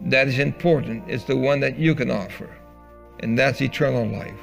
that 0.06 0.28
is 0.28 0.38
important 0.38 1.08
is 1.08 1.24
the 1.24 1.36
one 1.36 1.60
that 1.60 1.78
you 1.78 1.94
can 1.94 2.10
offer, 2.10 2.50
and 3.20 3.38
that's 3.38 3.60
eternal 3.62 4.06
life. 4.06 4.38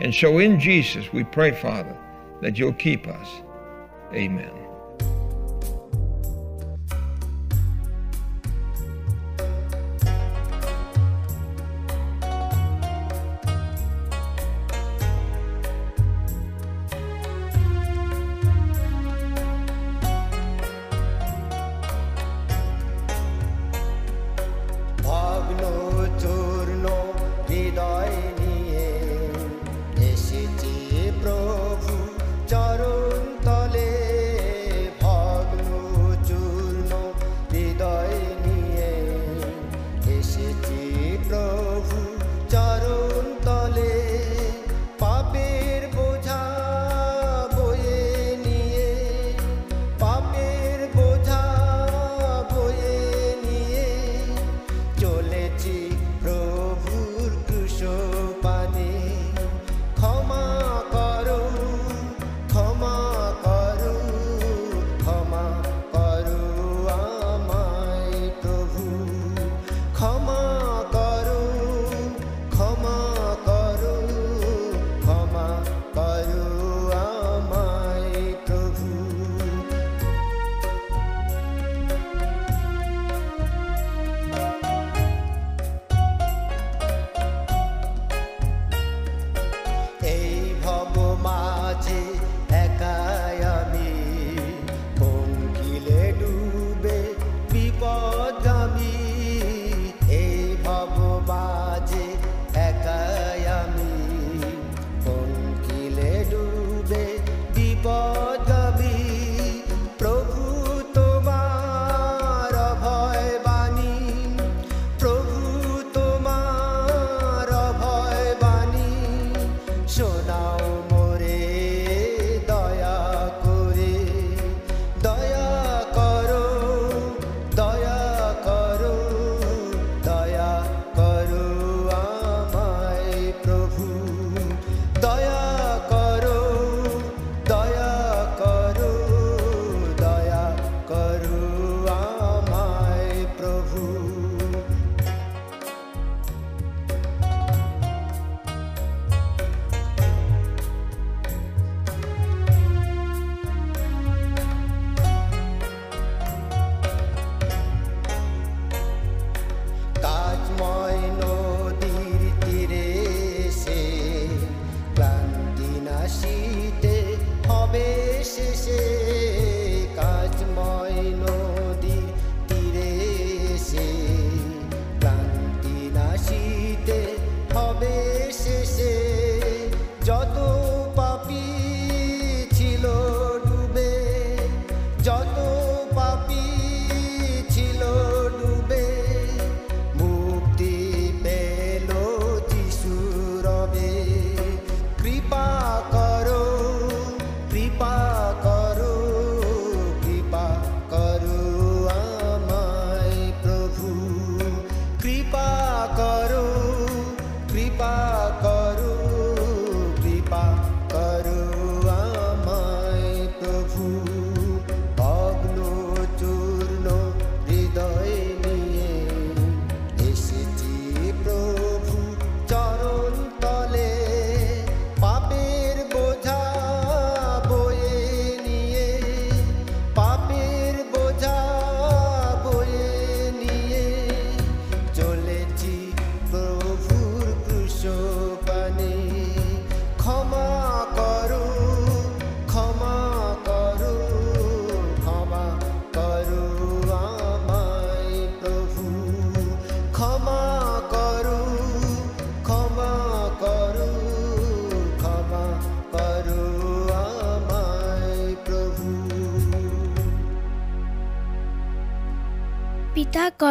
And 0.00 0.14
so 0.14 0.38
in 0.38 0.58
Jesus, 0.60 1.12
we 1.12 1.24
pray, 1.24 1.52
Father, 1.52 1.96
that 2.42 2.58
you'll 2.58 2.72
keep 2.74 3.06
us. 3.06 3.28
Amen. 4.12 4.65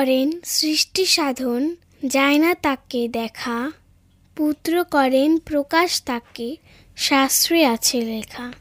করেন 0.05 0.31
সৃষ্টি 0.45 1.05
সাধন 1.05 1.75
যায় 2.05 2.37
না 2.37 2.55
তাকে 2.55 3.07
দেখা। 3.07 3.71
পুত্র 4.35 4.83
করেন 4.91 5.37
প্রকাশ 5.37 5.89
তাকে 6.05 6.57
শাস্ত্রে 6.97 7.65
আছে 7.65 8.01
লেখা। 8.01 8.53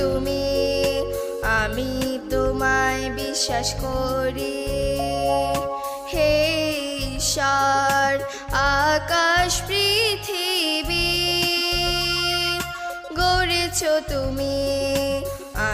তুমি, 0.00 0.44
আমি 1.60 1.92
তোমায় 2.30 3.04
বিশ্বাস 3.10 3.68
করি। 3.74 4.60
হে 6.12 6.34
ঈশ্বর, 7.16 8.10
আকাশ, 8.88 9.52
পৃথিবী, 9.66 11.12
গড়েছ 13.18 13.80
তুমি, 14.08 14.58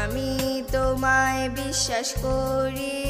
আমি 0.01 0.31
তোমায় 0.73 1.49
বিশ্বাস 1.49 2.09
করি। 2.23 3.06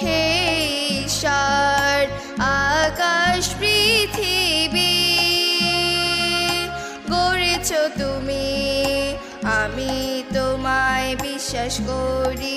হে 0.03 0.25
ঈশ্বর, 1.05 2.07
আকাশ, 2.43 3.55
পৃথিবী, 3.59 4.95
গড়েছ 7.11 7.73
তুমি। 7.99 8.47
আমি 9.43 10.23
তোমায় 10.35 11.17
বিশ্বাস 11.23 11.81
করি। 11.87 12.57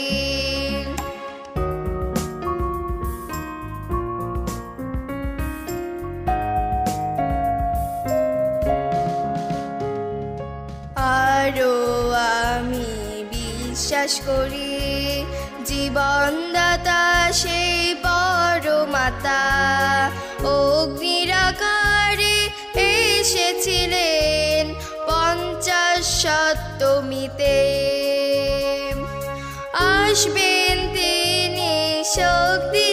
আরও 10.95 11.75
আমি 12.45 13.23
বিশ্বাস 13.31 14.21
করি। 14.25 14.72
জীবনদাতা 15.65 17.03
সেই 17.33 17.95
পরমাতা। 18.03 19.43
অগ্নিরাকারে 20.43 22.37
এসেছিলেন 22.75 24.63
পঞ্চাশ 25.07 26.01
সপ্তমীতে। 26.21 27.59
আসবেন 29.73 30.75
তিনি 30.95 31.73
শক্তি 32.15 32.87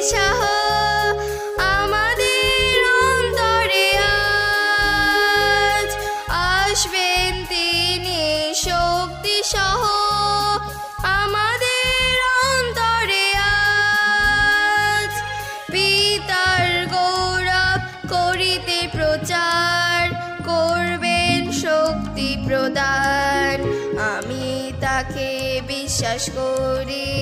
করি। 26.40 27.12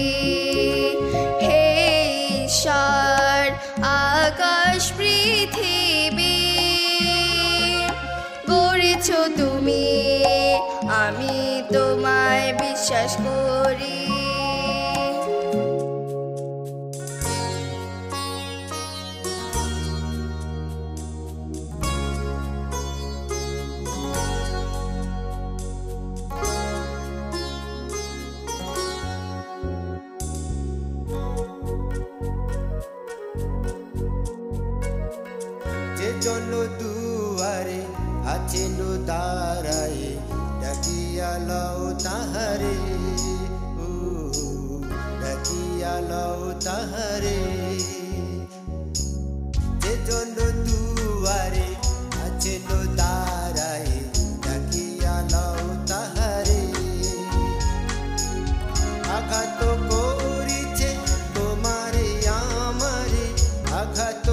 হে 1.46 1.66
ঈশ্বর 2.44 3.42
আকাশ 4.16 4.92
পৃথিবী 4.96 6.40
গড়েছ 8.50 9.08
তুমি। 9.36 9.88
আমি 11.04 11.62
তোমায় 11.72 12.52
বিশ্বাস 12.60 13.12
করি। 13.16 14.07
তাহারে। 46.64 47.40
যে 49.82 49.94
জন্য 50.08 50.38
দুয়ারে 50.66 51.68
আছেন 52.24 52.68
দাঁড়ায়ে 52.96 53.98
ডাকিয়া 54.44 55.16
লও 55.32 55.64
তাহারে। 55.90 56.62
আঘাত 59.16 59.60
করিছে 59.90 60.90
তোমারে 61.34 62.06
আমারে 62.40 63.26
আঘাত 63.80 64.27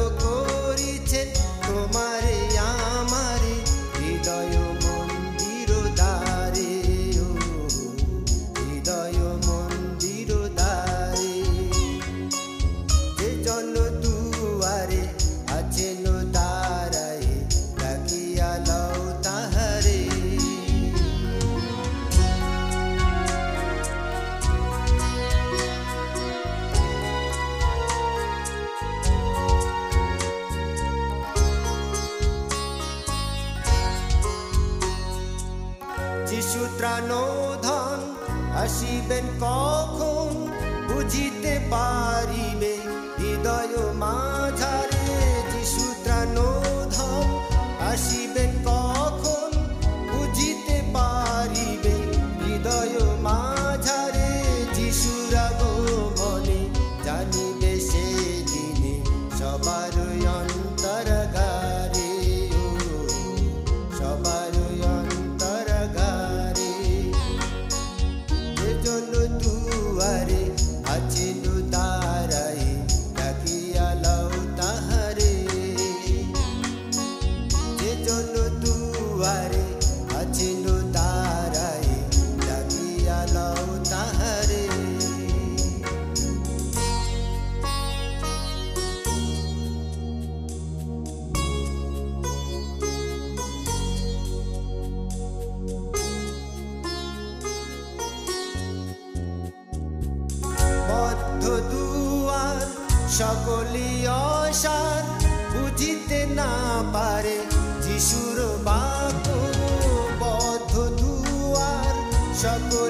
সকলি 112.34 112.84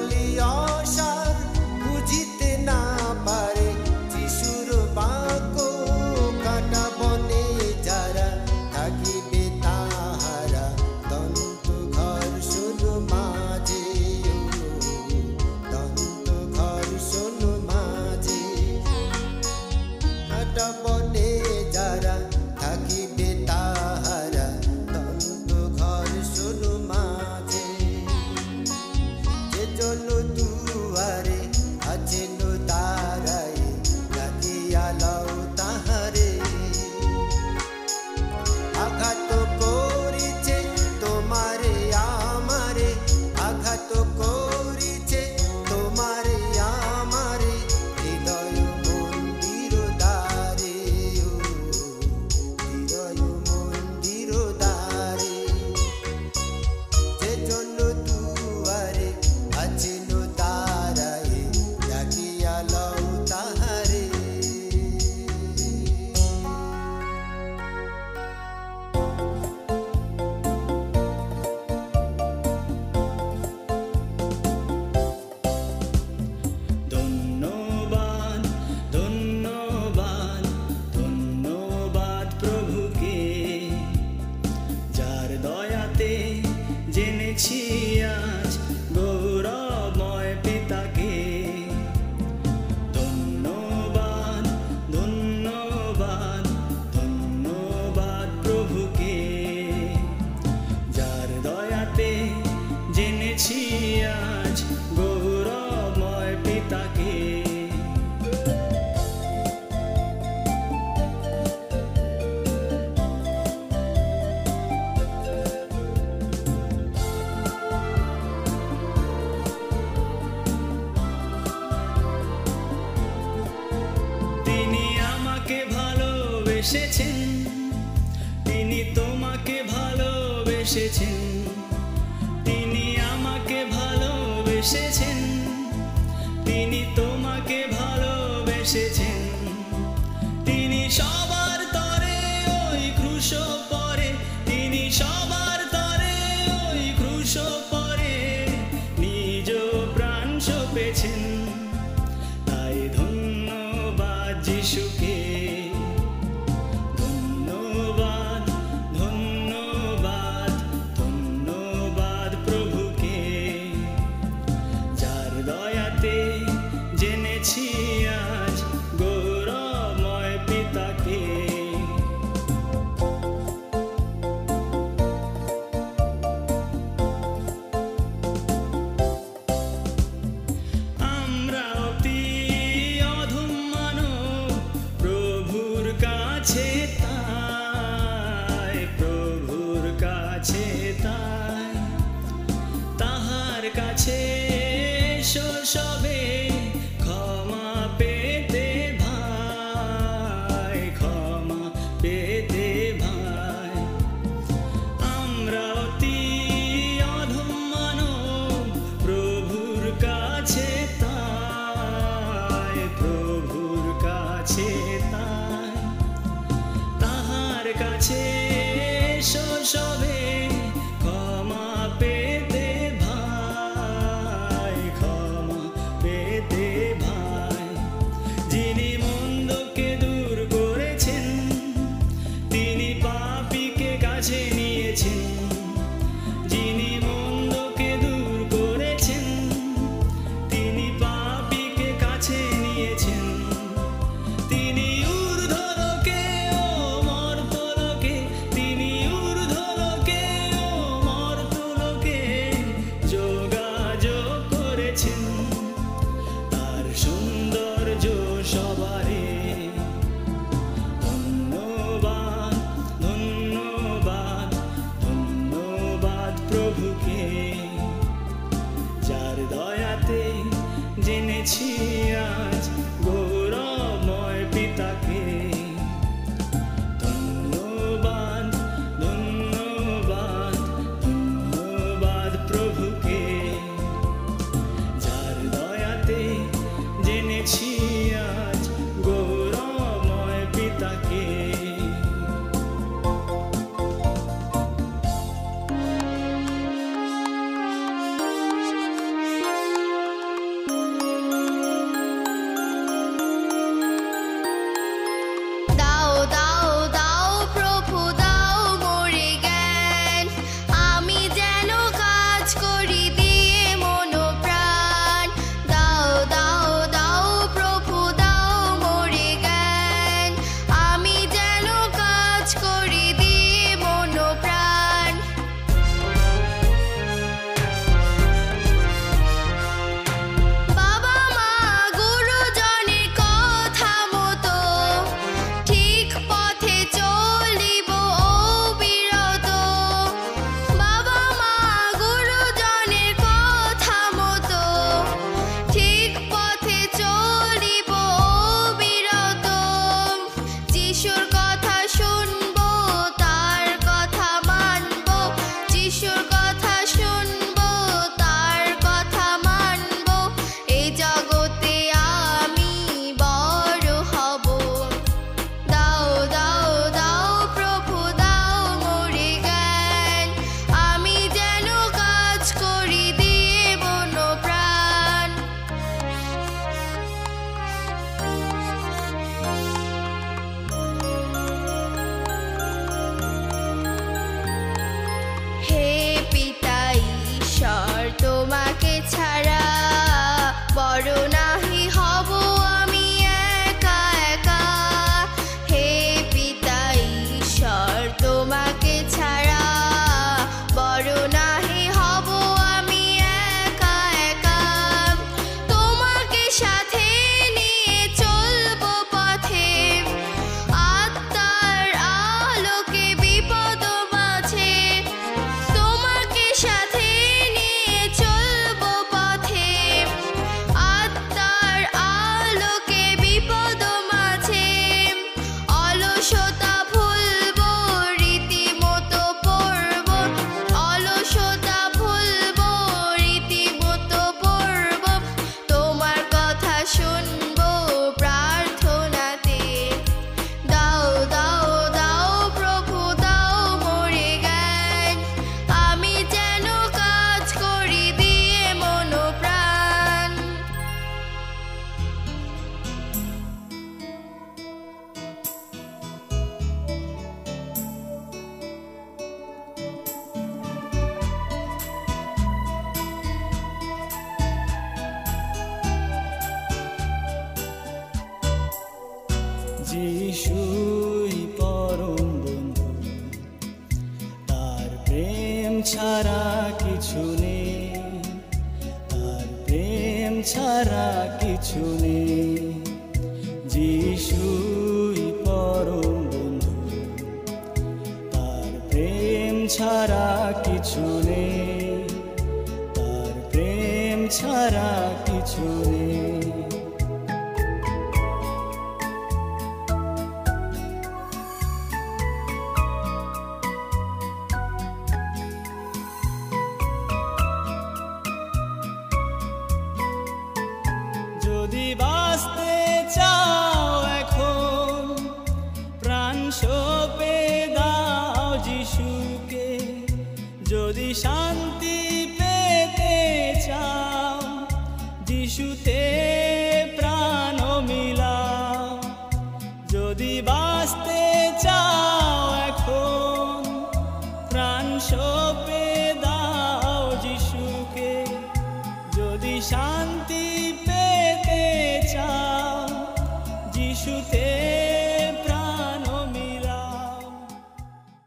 elegante. 217.66 218.45